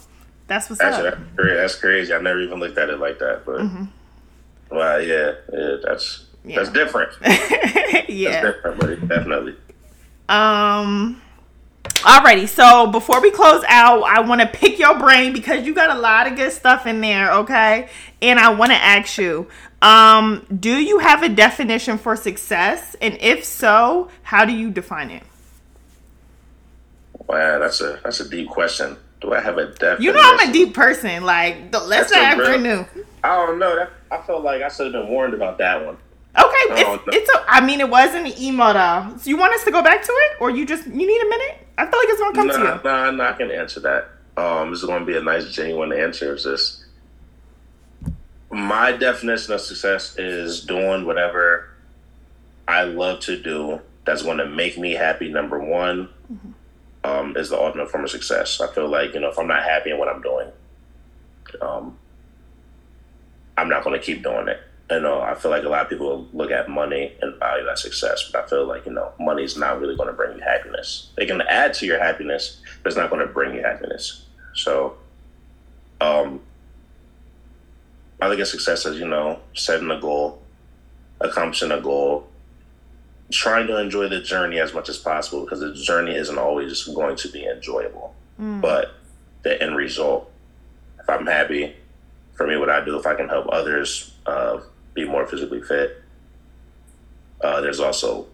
that's 0.48 0.70
what's 0.70 0.82
Actually, 0.82 1.10
up. 1.10 1.20
that's 1.38 1.50
that's 1.50 1.75
crazy. 1.75 2.12
I 2.13 2.20
never 2.20 2.39
even 2.41 2.60
looked 2.60 2.77
at 2.80 2.89
it 2.89 3.00
like 3.00 3.20
that. 3.20 3.46
But 3.46 3.62
well, 4.72 5.01
yeah, 5.01 5.34
yeah, 5.54 5.75
that's 5.84 6.25
that's 6.44 6.68
Yeah. 6.68 6.74
different. 6.74 7.12
That's 7.22 8.10
yeah. 8.10 8.42
different, 8.42 8.80
buddy. 8.80 8.96
Definitely. 8.98 9.56
Um. 10.30 11.22
Alrighty, 11.98 12.48
so 12.48 12.88
before 12.88 13.22
we 13.22 13.30
close 13.32 13.63
out, 13.68 14.01
I 14.04 14.22
want 14.22 14.42
to 14.42 14.48
pick 14.48 14.80
your 14.80 14.98
brain 14.98 15.34
because 15.34 15.66
you 15.68 15.74
got 15.75 15.96
a 15.96 16.00
lot 16.00 16.25
of 16.28 16.36
good 16.36 16.51
stuff 16.51 16.88
in 16.88 17.00
there, 17.01 17.32
okay? 17.32 17.90
And 18.24 18.40
I 18.40 18.50
want 18.50 18.72
to 18.72 18.78
ask 18.78 19.18
you, 19.20 19.48
um, 19.84 20.46
do 20.60 20.72
you 20.72 20.98
have 21.00 21.22
a 21.22 21.30
definition 21.30 21.98
for 22.00 22.16
success? 22.16 22.96
And 23.01 23.18
if 23.22 23.44
so, 23.46 24.10
how 24.24 24.46
do 24.46 24.54
you 24.54 24.72
define 24.72 25.12
it? 25.12 25.24
Wow, 27.28 27.60
that's 27.60 27.82
a 27.82 28.00
that's 28.04 28.20
a 28.20 28.30
deep 28.30 28.50
question. 28.50 28.98
Do 29.22 29.34
I 29.34 29.40
have 29.42 29.58
a 29.58 29.68
definition? 29.68 30.04
You 30.04 30.13
know 30.13 30.22
I'm 30.24 30.50
a 30.50 30.54
deep 30.54 30.74
person. 30.74 31.24
Like, 31.24 31.72
the, 31.72 31.80
let's 31.80 32.12
That's 32.12 32.12
not 32.12 32.34
a 32.34 32.38
real- 32.38 32.78
afternoon. 32.78 33.06
I 33.24 33.36
don't 33.46 33.60
know. 33.60 33.75
That, 33.75 33.92
I 34.12 34.18
felt 34.22 34.44
like 34.44 34.62
I 34.62 34.68
should 34.68 34.94
have 34.94 35.03
been 35.03 35.12
warned 35.12 35.34
about 35.34 35.58
that 35.60 35.86
one. 35.86 35.96
Okay, 36.38 36.82
it's, 36.82 37.03
it's 37.08 37.30
a, 37.30 37.46
I 37.48 37.62
mean, 37.65 37.80
it 37.82 37.89
was 37.89 38.12
the 38.12 38.34
email 38.46 38.74
though. 38.74 39.18
So 39.18 39.30
you 39.30 39.38
want 39.38 39.53
us 39.53 39.63
to 39.65 39.72
go 39.72 39.82
back 39.82 40.01
to 40.03 40.12
it, 40.12 40.38
or 40.41 40.50
you 40.50 40.65
just 40.65 40.86
you 40.86 40.94
need 41.08 41.22
a 41.22 41.30
minute? 41.30 41.68
I 41.77 41.86
feel 41.90 42.00
like 42.00 42.09
it's 42.09 42.20
gonna 42.20 42.36
come 42.36 42.50
to 42.50 42.57
Nah, 42.57 42.75
you. 42.75 42.81
nah, 42.83 43.12
nah, 43.12 43.29
I 43.31 43.33
can 43.33 43.51
answer 43.51 43.79
that. 43.81 44.09
Um, 44.38 44.72
this 44.72 44.79
is 44.79 44.86
going 44.86 45.01
to 45.01 45.05
be 45.05 45.18
a 45.18 45.22
nice, 45.22 45.51
genuine 45.51 45.92
answer. 45.92 46.36
Is 46.36 46.44
this? 46.46 46.86
my 48.53 48.92
definition 48.92 49.53
of 49.53 49.62
success 49.62 50.18
is 50.18 50.66
doing 50.66 51.05
whatever 51.05 51.70
I 52.68 52.83
love 52.83 53.22
to 53.22 53.42
do 53.42 53.79
that's 54.05 54.24
going 54.24 54.38
to 54.40 54.46
make 54.46 54.77
me 54.77 54.92
happy. 54.92 55.29
Number 55.29 55.59
one 55.59 56.09
um, 57.03 57.36
is 57.38 57.50
the 57.50 57.57
ultimate 57.57 57.90
form 57.90 58.03
of 58.03 58.09
success. 58.09 58.59
I 58.59 58.68
feel 58.74 58.90
like 58.90 59.14
you 59.14 59.20
know 59.22 59.29
if 59.29 59.40
I'm 59.40 59.48
not 59.48 59.64
happy 59.64 59.92
in 59.92 59.98
what 59.98 60.09
I'm 60.09 60.22
doing, 60.22 60.48
um, 61.62 61.98
I'm 63.62 63.70
not 63.70 63.84
going 63.84 63.98
to 64.00 64.04
keep 64.04 64.24
doing 64.24 64.48
it. 64.48 64.60
You 64.90 65.00
know, 65.00 65.22
I 65.22 65.36
feel 65.36 65.52
like 65.52 65.64
a 65.64 65.70
lot 65.70 65.84
of 65.84 65.90
people 65.90 66.28
look 66.34 66.52
at 66.52 66.68
money 66.68 67.14
and 67.22 67.38
value 67.40 67.64
that 67.66 67.78
success, 67.80 68.30
but 68.34 68.44
I 68.44 68.48
feel 68.48 68.66
like 68.66 68.86
you 68.86 68.92
know 68.92 69.14
money 69.20 69.44
is 69.44 69.56
not 69.56 69.80
really 69.80 69.96
going 69.96 70.08
to 70.08 70.14
bring 70.14 70.36
you 70.38 70.44
happiness. 70.44 71.12
It 71.18 71.28
can 71.28 71.42
add 71.42 71.74
to 71.76 71.86
your 71.86 72.00
happiness, 72.00 72.60
but 72.84 72.90
it's 72.90 72.98
not 72.98 73.10
going 73.10 73.26
to 73.26 73.32
bring 73.32 73.54
you 73.56 73.62
happiness. 73.62 74.26
So, 74.54 74.98
um, 76.02 76.42
I 78.22 78.28
think 78.28 78.42
of 78.42 78.48
success 78.48 78.86
as 78.86 78.98
you 79.00 79.08
know 79.08 79.40
setting 79.54 79.90
a 79.92 80.00
goal, 80.00 80.42
accomplishing 81.22 81.72
a 81.72 81.80
goal, 81.80 82.28
trying 83.32 83.68
to 83.68 83.80
enjoy 83.80 84.10
the 84.10 84.20
journey 84.22 84.60
as 84.60 84.74
much 84.74 84.90
as 84.90 84.98
possible 84.98 85.44
because 85.46 85.62
the 85.62 85.74
journey 85.74 86.16
isn't 86.16 86.38
always 86.38 86.84
going 86.88 87.16
to 87.18 87.30
be 87.30 87.46
enjoyable, 87.46 88.14
Mm. 88.42 88.60
but 88.60 88.96
the 89.44 89.62
end 89.62 89.76
result. 89.78 90.30
If 91.00 91.10
I'm 91.10 91.26
happy, 91.26 91.76
for 92.42 92.48
me, 92.48 92.58
what 92.58 92.72
I 92.72 92.84
do 92.84 92.98
if 92.98 93.06
I 93.06 93.14
can 93.14 93.30
help 93.30 93.48
others 93.51 94.16
uh, 94.25 94.62
be 94.96 95.06
more 95.06 95.27
physically 95.27 95.62
fit. 95.62 96.01
Uh, 97.40 97.62
there's 97.62 97.80
also 97.80 98.25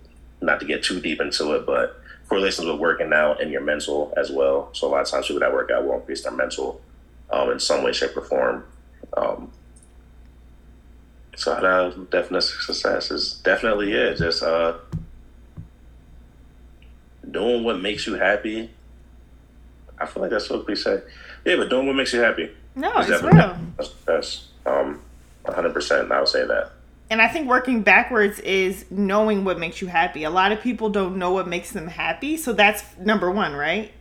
not 0.41 0.62
to 0.62 0.65
get 0.65 0.82
too 0.82 1.02
deep 1.02 1.20
into 1.20 1.54
it, 1.56 1.65
but 1.65 2.02
correlations 2.30 2.67
with 2.67 2.80
working 2.80 3.12
out 3.12 3.41
and 3.41 3.52
your 3.52 3.60
mental 3.60 4.13
as 4.15 4.32
well. 4.32 4.70
So 4.72 4.88
a 4.88 4.89
lot 4.89 5.02
of 5.02 5.08
times 5.10 5.28
people 5.28 5.41
that 5.41 5.52
work 5.52 5.72
out 5.72 5.86
will 5.86 5.96
increase 5.96 6.24
their 6.24 6.32
mental 6.32 6.80
um, 7.32 7.52
in 7.52 7.60
some 7.60 7.84
way, 7.84 7.91
shape, 7.91 8.15
or 8.15 8.22
form. 8.22 8.63
Um, 9.17 9.52
so 11.36 11.54
the 11.56 12.08
definition 12.10 12.56
of 12.60 12.63
success 12.63 13.12
is 13.12 13.34
definitely 13.43 13.91
it. 13.91 14.20
Just 14.20 14.41
uh, 14.41 14.78
doing 17.30 17.65
what 17.65 17.82
makes 17.82 18.08
you 18.08 18.13
happy. 18.13 18.70
I 20.00 20.06
feel 20.06 20.22
like 20.22 20.32
that's 20.32 20.48
so 20.48 20.62
cliche. 20.62 21.02
Yeah, 21.43 21.58
but 21.58 21.70
doing 21.70 21.88
what 21.88 21.96
makes 21.98 22.13
you 22.13 22.22
happy. 22.22 22.52
No, 22.78 22.92
it's 22.98 23.24
real. 23.24 23.58
That's 24.06 24.48
um, 24.68 25.02
100%. 25.46 26.12
I'll 26.12 26.26
say 26.28 26.46
that. 26.46 26.72
And 27.10 27.22
I 27.22 27.28
think 27.28 27.48
working 27.48 27.82
backwards 27.82 28.40
is 28.42 28.86
knowing 28.92 29.44
what 29.44 29.60
makes 29.60 29.82
you 29.82 29.88
happy. 29.88 30.26
A 30.26 30.30
lot 30.30 30.52
of 30.52 30.62
people 30.62 30.90
don't 30.90 31.18
know 31.18 31.32
what 31.32 31.48
makes 31.48 31.72
them 31.72 31.88
happy. 31.88 32.38
So 32.38 32.54
that's 32.54 32.84
number 32.98 33.32
one, 33.32 33.54
right? 33.54 33.92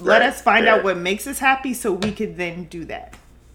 Let 0.00 0.22
us 0.22 0.42
find 0.42 0.66
yeah. 0.66 0.74
out 0.74 0.84
what 0.84 0.98
makes 0.98 1.26
us 1.26 1.38
happy 1.38 1.72
so 1.72 1.92
we 1.92 2.12
could 2.12 2.36
then 2.36 2.64
do 2.64 2.84
that. 2.86 3.14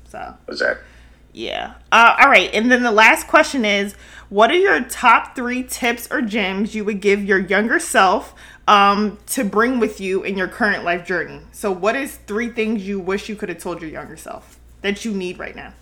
So, 0.10 0.36
Exactly. 0.48 0.86
yeah. 1.34 1.76
Uh, 1.92 2.16
all 2.20 2.30
right. 2.30 2.50
And 2.54 2.72
then 2.72 2.84
the 2.84 2.92
last 2.92 3.28
question 3.28 3.66
is 3.66 3.94
what 4.30 4.50
are 4.50 4.56
your 4.56 4.82
top 4.82 5.36
three 5.36 5.62
tips 5.62 6.08
or 6.10 6.22
gems 6.22 6.74
you 6.74 6.86
would 6.86 7.02
give 7.02 7.24
your 7.24 7.40
younger 7.40 7.80
self 7.80 8.34
um, 8.68 9.18
to 9.28 9.44
bring 9.44 9.80
with 9.80 10.00
you 10.00 10.24
in 10.24 10.38
your 10.38 10.48
current 10.48 10.86
life 10.86 11.06
journey? 11.06 11.42
So, 11.52 11.72
what 11.72 11.96
is 11.96 12.16
three 12.16 12.50
things 12.50 12.88
you 12.88 13.00
wish 13.00 13.28
you 13.28 13.36
could 13.36 13.50
have 13.50 13.58
told 13.60 13.82
your 13.82 13.92
younger 13.92 14.16
self 14.16 14.58
that 14.82 15.06
you 15.06 15.12
need 15.12 15.38
right 15.40 15.56
now 15.56 15.74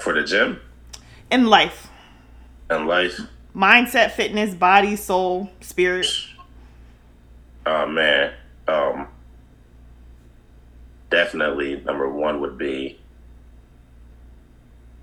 For 0.00 0.12
the 0.12 0.22
gym 0.24 0.60
in 1.30 1.46
life? 1.46 1.88
and 2.70 2.86
life, 2.86 3.20
Mindset, 3.54 4.12
fitness, 4.12 4.54
body, 4.54 4.96
soul, 4.96 5.50
spirit. 5.60 6.06
oh 7.66 7.86
man, 7.86 8.32
um, 8.66 9.06
definitely 11.10 11.80
number 11.80 12.08
one 12.08 12.40
would 12.40 12.58
be 12.58 12.98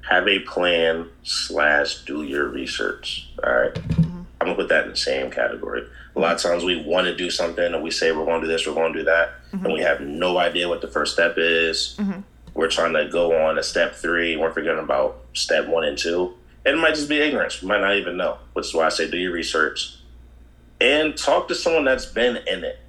have 0.09 0.27
a 0.27 0.39
plan 0.39 1.07
slash 1.23 2.03
do 2.05 2.23
your 2.23 2.47
research. 2.49 3.29
All 3.43 3.53
right? 3.53 3.73
Mm-hmm. 3.73 4.21
I'm 4.41 4.47
gonna 4.47 4.55
put 4.55 4.69
that 4.69 4.85
in 4.85 4.89
the 4.89 4.97
same 4.97 5.31
category. 5.31 5.83
A 6.15 6.19
lot 6.19 6.35
of 6.35 6.41
times 6.41 6.63
we 6.63 6.83
want 6.83 7.07
to 7.07 7.15
do 7.15 7.29
something 7.29 7.73
and 7.73 7.81
we 7.81 7.91
say 7.91 8.11
we're 8.11 8.25
going 8.25 8.41
to 8.41 8.47
do 8.47 8.51
this, 8.51 8.67
we're 8.67 8.73
going 8.73 8.91
to 8.91 8.99
do 8.99 9.05
that, 9.05 9.29
and 9.53 9.63
we 9.63 9.75
mm-hmm. 9.75 9.83
have 9.83 10.01
no 10.01 10.37
idea 10.37 10.67
what 10.67 10.81
the 10.81 10.87
first 10.87 11.13
step 11.13 11.35
is. 11.37 11.95
Mm-hmm. 11.97 12.19
We're 12.53 12.69
trying 12.69 12.93
to 12.93 13.07
go 13.09 13.45
on 13.45 13.55
to 13.55 13.63
step 13.63 13.95
three, 13.95 14.35
we're 14.37 14.51
forgetting 14.51 14.83
about 14.83 15.23
step 15.33 15.67
one 15.67 15.83
and 15.83 15.97
two. 15.97 16.33
And 16.65 16.77
it 16.77 16.81
might 16.81 16.95
just 16.95 17.09
be 17.09 17.19
ignorance. 17.19 17.61
We 17.61 17.67
might 17.67 17.81
not 17.81 17.95
even 17.95 18.17
know. 18.17 18.37
Which 18.53 18.67
is 18.67 18.73
why 18.73 18.85
I 18.85 18.89
say 18.89 19.09
do 19.09 19.17
your 19.17 19.31
research 19.31 19.95
and 20.79 21.15
talk 21.15 21.47
to 21.47 21.55
someone 21.55 21.85
that's 21.85 22.05
been 22.05 22.37
in 22.47 22.63
it. 22.63 22.79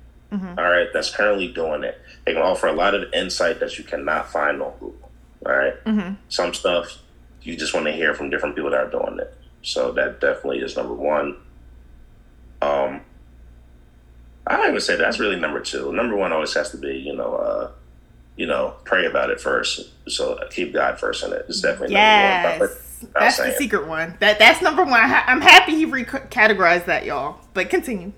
all 0.59 0.65
right, 0.65 0.89
that's 0.93 1.15
currently 1.15 1.49
doing 1.49 1.85
it. 1.85 2.01
They 2.25 2.33
can 2.33 2.43
offer 2.43 2.67
a 2.67 2.73
lot 2.73 2.95
of 2.95 3.13
insight 3.13 3.61
that 3.61 3.79
you 3.79 3.85
cannot 3.85 4.31
find 4.33 4.63
on 4.63 4.73
Google. 4.81 5.11
All 5.45 5.53
right? 5.53 5.85
Mm-hmm. 5.85 6.15
some 6.29 6.55
stuff 6.55 6.99
you 7.43 7.57
just 7.57 7.75
want 7.75 7.87
to 7.87 7.93
hear 7.93 8.15
from 8.15 8.31
different 8.31 8.55
people 8.55 8.71
that 8.71 8.81
are 8.81 8.91
doing 8.91 9.19
it. 9.19 9.35
So 9.63 9.93
that 9.93 10.21
definitely 10.21 10.61
is 10.61 10.77
number 10.77 10.95
one. 10.95 11.37
Um, 12.63 13.01
I 14.47 14.57
don't 14.57 14.69
even 14.69 14.81
say 14.81 14.97
that's 14.97 15.19
really 15.19 15.39
number 15.39 15.61
two. 15.61 15.93
Number 15.93 16.17
one 16.17 16.33
always 16.33 16.55
has 16.55 16.71
to 16.71 16.77
be, 16.77 16.97
you 16.97 17.15
know, 17.15 17.35
uh, 17.35 17.71
you 18.37 18.47
know, 18.47 18.75
pray 18.85 19.07
about 19.07 19.31
it 19.31 19.41
first. 19.41 19.91
So 20.09 20.39
keep 20.51 20.73
God 20.73 20.99
first 20.99 21.25
in 21.25 21.33
it. 21.33 21.47
It's 21.49 21.61
definitely 21.61 21.95
yes. 21.95 22.59
number 22.59 22.67
one. 22.67 22.77
That's 23.15 23.37
the 23.37 23.55
secret 23.59 23.89
one. 23.89 24.17
That 24.21 24.39
that's 24.39 24.63
number 24.63 24.85
one. 24.85 24.95
I'm 24.95 25.41
happy 25.41 25.75
he 25.75 25.87
recategorized 25.87 26.87
that, 26.87 27.05
y'all. 27.05 27.41
But 27.53 27.69
continue. 27.69 28.13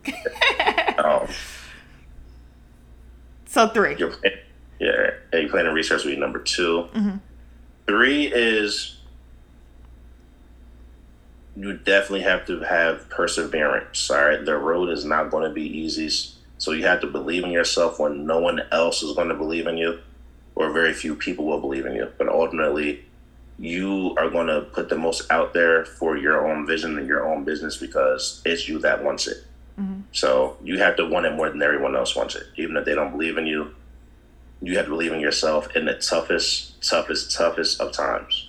um, 0.98 1.26
so 3.46 3.68
3 3.68 3.96
You're, 3.98 4.12
yeah, 4.78 5.10
you 5.32 5.48
planning 5.48 5.72
research 5.72 6.04
week 6.04 6.18
number 6.18 6.40
2 6.40 6.62
mm-hmm. 6.62 7.16
Three 7.86 8.26
is 8.26 8.96
you 11.56 11.76
definitely 11.76 12.22
have 12.22 12.46
to 12.46 12.60
have 12.60 13.08
perseverance. 13.10 14.10
All 14.10 14.24
right, 14.24 14.44
the 14.44 14.56
road 14.56 14.88
is 14.88 15.04
not 15.04 15.30
going 15.30 15.44
to 15.44 15.54
be 15.54 15.62
easy, 15.62 16.10
so 16.64 16.72
you 16.72 16.86
have 16.86 17.02
to 17.02 17.06
believe 17.06 17.44
in 17.44 17.50
yourself 17.50 17.98
when 17.98 18.24
no 18.24 18.40
one 18.40 18.62
else 18.72 19.02
is 19.02 19.14
going 19.14 19.28
to 19.28 19.34
believe 19.34 19.66
in 19.66 19.76
you, 19.76 19.98
or 20.54 20.72
very 20.72 20.94
few 20.94 21.14
people 21.14 21.44
will 21.44 21.60
believe 21.60 21.84
in 21.84 21.94
you. 21.94 22.10
But 22.16 22.30
ultimately, 22.30 23.04
you 23.58 24.14
are 24.16 24.30
going 24.30 24.46
to 24.46 24.62
put 24.62 24.88
the 24.88 24.96
most 24.96 25.30
out 25.30 25.52
there 25.52 25.84
for 25.84 26.16
your 26.16 26.48
own 26.50 26.66
vision 26.66 26.96
and 26.96 27.06
your 27.06 27.30
own 27.30 27.44
business 27.44 27.76
because 27.76 28.40
it's 28.46 28.66
you 28.66 28.78
that 28.78 29.04
wants 29.04 29.26
it. 29.26 29.44
Mm-hmm. 29.78 30.00
So 30.12 30.56
you 30.64 30.78
have 30.78 30.96
to 30.96 31.04
want 31.04 31.26
it 31.26 31.34
more 31.34 31.50
than 31.50 31.60
everyone 31.60 31.94
else 31.94 32.16
wants 32.16 32.34
it, 32.34 32.46
even 32.56 32.78
if 32.78 32.86
they 32.86 32.94
don't 32.94 33.10
believe 33.10 33.36
in 33.36 33.44
you. 33.46 33.74
You 34.62 34.78
have 34.78 34.86
to 34.86 34.92
believe 34.92 35.12
in 35.12 35.20
yourself 35.20 35.76
in 35.76 35.84
the 35.84 35.98
toughest, 35.98 36.82
toughest, 36.82 37.36
toughest 37.36 37.78
of 37.78 37.92
times. 37.92 38.48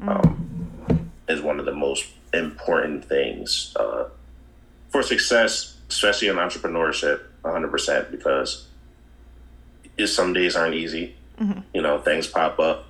Mm-hmm. 0.00 0.08
Um, 0.08 1.10
is 1.28 1.42
one 1.42 1.60
of 1.60 1.66
the 1.66 1.74
most 1.74 2.06
important 2.32 3.04
things 3.04 3.76
uh, 3.78 4.08
for 4.88 5.02
success, 5.02 5.76
especially 5.90 6.28
in 6.28 6.36
entrepreneurship, 6.36 7.20
100%, 7.42 8.10
because 8.10 8.68
some 10.06 10.32
days 10.32 10.56
aren't 10.56 10.74
easy. 10.74 11.16
Mm-hmm. 11.40 11.60
You 11.74 11.82
know, 11.82 11.98
things 11.98 12.26
pop 12.26 12.58
up. 12.58 12.86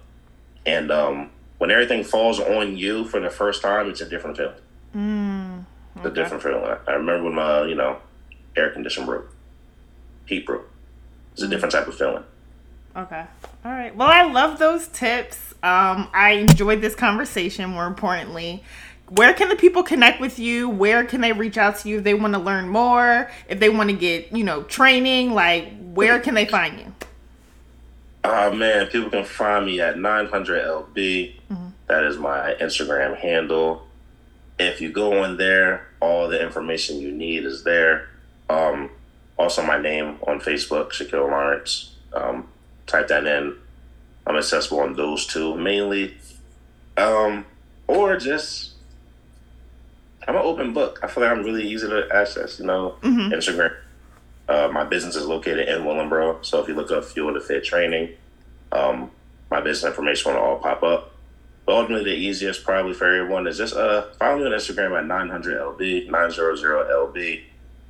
And 0.66 0.90
um, 0.90 1.30
when 1.58 1.70
everything 1.70 2.04
falls 2.04 2.38
on 2.38 2.76
you 2.76 3.04
for 3.04 3.20
the 3.20 3.30
first 3.30 3.62
time, 3.62 3.88
it's 3.88 4.00
a 4.00 4.08
different 4.08 4.36
feeling. 4.36 4.54
Mm, 4.94 5.58
okay. 5.58 5.64
It's 5.96 6.06
a 6.06 6.10
different 6.10 6.42
feeling. 6.42 6.76
I 6.86 6.92
remember 6.92 7.24
when 7.24 7.34
my, 7.34 7.64
you 7.64 7.74
know, 7.74 7.98
air 8.56 8.70
condition 8.70 9.06
broke, 9.06 9.34
heat 10.26 10.46
broke. 10.46 10.68
It's 11.32 11.42
a 11.42 11.46
mm. 11.46 11.50
different 11.50 11.72
type 11.72 11.86
of 11.86 11.96
feeling. 11.96 12.24
Okay. 12.96 13.24
All 13.64 13.72
right. 13.72 13.94
Well, 13.94 14.08
I 14.08 14.22
love 14.22 14.58
those 14.58 14.88
tips. 14.88 15.54
Um, 15.62 16.08
I 16.12 16.32
enjoyed 16.32 16.80
this 16.80 16.94
conversation. 16.94 17.70
More 17.70 17.86
importantly, 17.86 18.64
where 19.10 19.34
can 19.34 19.48
the 19.48 19.56
people 19.56 19.82
connect 19.82 20.20
with 20.20 20.38
you? 20.38 20.68
Where 20.68 21.04
can 21.04 21.20
they 21.20 21.32
reach 21.32 21.58
out 21.58 21.76
to 21.80 21.88
you 21.88 21.98
if 21.98 22.04
they 22.04 22.14
want 22.14 22.34
to 22.34 22.40
learn 22.40 22.68
more? 22.68 23.28
If 23.48 23.58
they 23.58 23.68
want 23.68 23.90
to 23.90 23.96
get, 23.96 24.32
you 24.32 24.44
know, 24.44 24.62
training, 24.62 25.34
like 25.34 25.72
where 25.80 26.20
can 26.20 26.34
they 26.34 26.46
find 26.46 26.78
you? 26.78 26.94
Oh 28.22 28.52
man, 28.52 28.86
people 28.86 29.10
can 29.10 29.24
find 29.24 29.66
me 29.66 29.80
at 29.80 29.96
900lb. 29.96 30.94
Mm-hmm. 30.94 31.66
That 31.88 32.04
is 32.04 32.18
my 32.18 32.54
Instagram 32.60 33.16
handle. 33.16 33.86
If 34.58 34.80
you 34.80 34.92
go 34.92 35.24
in 35.24 35.36
there, 35.38 35.88
all 36.00 36.28
the 36.28 36.40
information 36.40 37.00
you 37.00 37.10
need 37.10 37.44
is 37.44 37.64
there. 37.64 38.08
Um, 38.48 38.90
also, 39.38 39.64
my 39.64 39.80
name 39.80 40.18
on 40.26 40.38
Facebook, 40.40 40.92
Shakil 40.92 41.28
Lawrence. 41.28 41.96
Um, 42.12 42.48
type 42.86 43.08
that 43.08 43.26
in. 43.26 43.56
I'm 44.26 44.36
accessible 44.36 44.80
on 44.80 44.94
those 44.94 45.26
two 45.26 45.56
mainly. 45.56 46.16
Um, 46.96 47.46
or 47.88 48.16
just 48.18 48.69
I'm 50.30 50.36
an 50.36 50.42
open 50.42 50.72
book. 50.72 51.00
I 51.02 51.08
feel 51.08 51.24
like 51.24 51.32
I'm 51.32 51.42
really 51.42 51.66
easy 51.66 51.88
to 51.88 52.06
access. 52.14 52.60
You 52.60 52.66
know, 52.66 52.94
mm-hmm. 53.02 53.32
Instagram. 53.34 53.74
Uh, 54.48 54.68
my 54.72 54.84
business 54.84 55.16
is 55.16 55.26
located 55.26 55.68
in 55.68 55.82
Willingboro, 55.82 56.44
so 56.44 56.62
if 56.62 56.68
you 56.68 56.74
look 56.74 56.92
up 56.92 57.04
Fuel 57.04 57.34
to 57.34 57.40
Fit 57.40 57.64
Training, 57.64 58.10
um, 58.70 59.10
my 59.50 59.60
business 59.60 59.90
information 59.90 60.32
will 60.32 60.40
all 60.40 60.58
pop 60.58 60.84
up. 60.84 61.16
But 61.66 61.74
ultimately, 61.74 62.12
the 62.12 62.16
easiest 62.16 62.64
probably 62.64 62.94
for 62.94 63.06
everyone 63.06 63.48
is 63.48 63.58
just 63.58 63.74
uh, 63.74 64.02
follow 64.20 64.38
me 64.38 64.44
on 64.46 64.52
Instagram 64.52 64.96
at 64.96 65.04
900lb 65.06 66.08
900lb, 66.08 67.42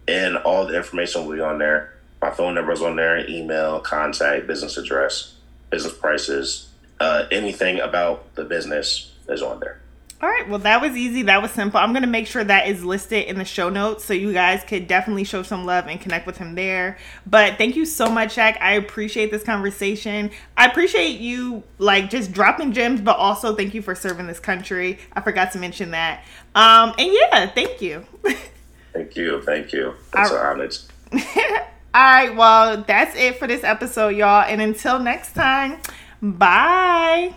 and 0.09 0.37
all 0.39 0.65
the 0.65 0.77
information 0.77 1.27
will 1.27 1.35
be 1.35 1.43
on 1.43 1.59
there. 1.59 1.95
My 2.23 2.31
phone 2.31 2.55
number 2.55 2.73
is 2.73 2.81
on 2.81 2.97
there, 2.97 3.29
email, 3.29 3.81
contact, 3.81 4.47
business 4.47 4.79
address, 4.79 5.35
business 5.69 5.93
prices, 5.93 6.71
uh, 7.01 7.27
anything 7.31 7.81
about 7.81 8.35
the 8.35 8.45
business 8.45 9.13
is 9.29 9.43
on 9.43 9.61
there. 9.61 9.80
All 10.23 10.29
right, 10.29 10.47
well, 10.51 10.59
that 10.59 10.83
was 10.83 10.97
easy. 10.97 11.23
That 11.23 11.41
was 11.41 11.51
simple. 11.51 11.81
I'm 11.81 11.93
going 11.93 12.03
to 12.03 12.09
make 12.09 12.27
sure 12.27 12.45
that 12.45 12.69
is 12.69 12.85
listed 12.85 13.25
in 13.25 13.39
the 13.39 13.45
show 13.45 13.71
notes 13.71 14.05
so 14.05 14.13
you 14.13 14.35
guys 14.35 14.63
could 14.65 14.87
definitely 14.87 15.25
show 15.25 15.43
some 15.43 15.65
love 15.65 15.87
and 15.87 15.99
connect 15.99 16.27
with 16.27 16.37
him 16.37 16.55
there. 16.55 16.99
But 17.27 17.57
thank 17.57 17.75
you 17.75 17.87
so 17.87 18.11
much, 18.11 18.37
Shaq. 18.37 18.61
I 18.61 18.73
appreciate 18.73 19.31
this 19.31 19.43
conversation. 19.43 20.31
I 20.59 20.67
appreciate 20.67 21.21
you, 21.21 21.63
like, 21.79 22.11
just 22.11 22.33
dropping 22.33 22.73
gems, 22.73 23.01
but 23.01 23.17
also 23.17 23.57
thank 23.57 23.73
you 23.73 23.81
for 23.81 23.95
serving 23.95 24.27
this 24.27 24.41
country. 24.41 24.99
I 25.15 25.23
forgot 25.23 25.53
to 25.53 25.59
mention 25.59 25.93
that. 25.93 26.23
Um, 26.55 26.93
and 26.99 27.11
yeah, 27.11 27.47
thank 27.47 27.81
you. 27.81 28.05
thank 28.93 29.17
you. 29.17 29.41
Thank 29.41 29.73
you. 29.73 29.95
It's 30.15 30.31
an 30.31 30.37
honor. 30.37 30.69
All 31.93 32.03
right, 32.03 32.37
well, 32.37 32.85
that's 32.87 33.17
it 33.17 33.39
for 33.39 33.49
this 33.49 33.65
episode, 33.65 34.11
y'all. 34.11 34.43
And 34.43 34.61
until 34.61 34.99
next 34.99 35.33
time, 35.33 35.79
bye. 36.21 37.35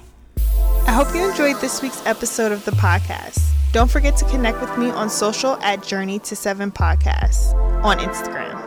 I 0.86 0.92
hope 0.92 1.16
you 1.16 1.30
enjoyed 1.30 1.60
this 1.62 1.82
week's 1.82 2.06
episode 2.06 2.52
of 2.52 2.66
the 2.66 2.72
podcast. 2.72 3.42
Don't 3.72 3.90
forget 3.90 4.16
to 4.18 4.26
connect 4.26 4.62
with 4.62 4.78
me 4.78 4.90
on 4.92 5.10
social 5.10 5.56
at 5.64 5.82
Journey 5.82 6.20
to 6.20 6.36
Seven 6.36 6.72
Podcasts 6.72 7.54
on 7.84 7.98
Instagram. 8.00 8.60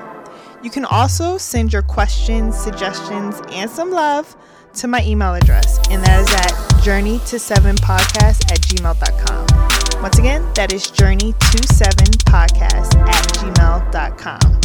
You 0.64 0.70
can 0.70 0.85
also 0.87 1.38
send 1.38 1.72
your 1.72 1.83
questions, 1.83 2.57
suggestions, 2.57 3.40
and 3.50 3.70
some 3.70 3.90
love 3.90 4.35
to 4.74 4.88
my 4.88 5.05
email 5.05 5.35
address, 5.35 5.79
and 5.90 6.02
that 6.05 6.20
is 6.20 6.35
at 6.35 6.83
journey 6.83 7.20
to 7.26 7.38
seven 7.38 7.76
podcast 7.76 8.50
at 8.50 8.61
gmail.com. 8.62 10.02
Once 10.02 10.18
again, 10.18 10.42
that 10.55 10.72
is 10.72 10.90
journey 10.90 11.33
to 11.33 11.74
seven 11.74 12.07
podcast 12.26 12.96
at 12.96 13.24
gmail.com. 13.35 14.61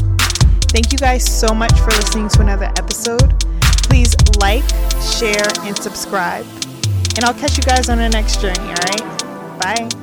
Thank 0.69 0.91
you 0.91 0.97
guys 0.97 1.23
so 1.25 1.53
much 1.53 1.73
for 1.79 1.91
listening 1.91 2.29
to 2.29 2.41
another 2.41 2.71
episode. 2.77 3.39
Please 3.83 4.15
like, 4.39 4.67
share, 5.01 5.47
and 5.65 5.77
subscribe. 5.77 6.45
And 7.15 7.25
I'll 7.25 7.33
catch 7.33 7.57
you 7.57 7.63
guys 7.63 7.89
on 7.89 7.97
the 7.97 8.09
next 8.09 8.41
journey, 8.41 8.59
all 8.59 8.73
right? 8.73 9.59
Bye. 9.59 10.00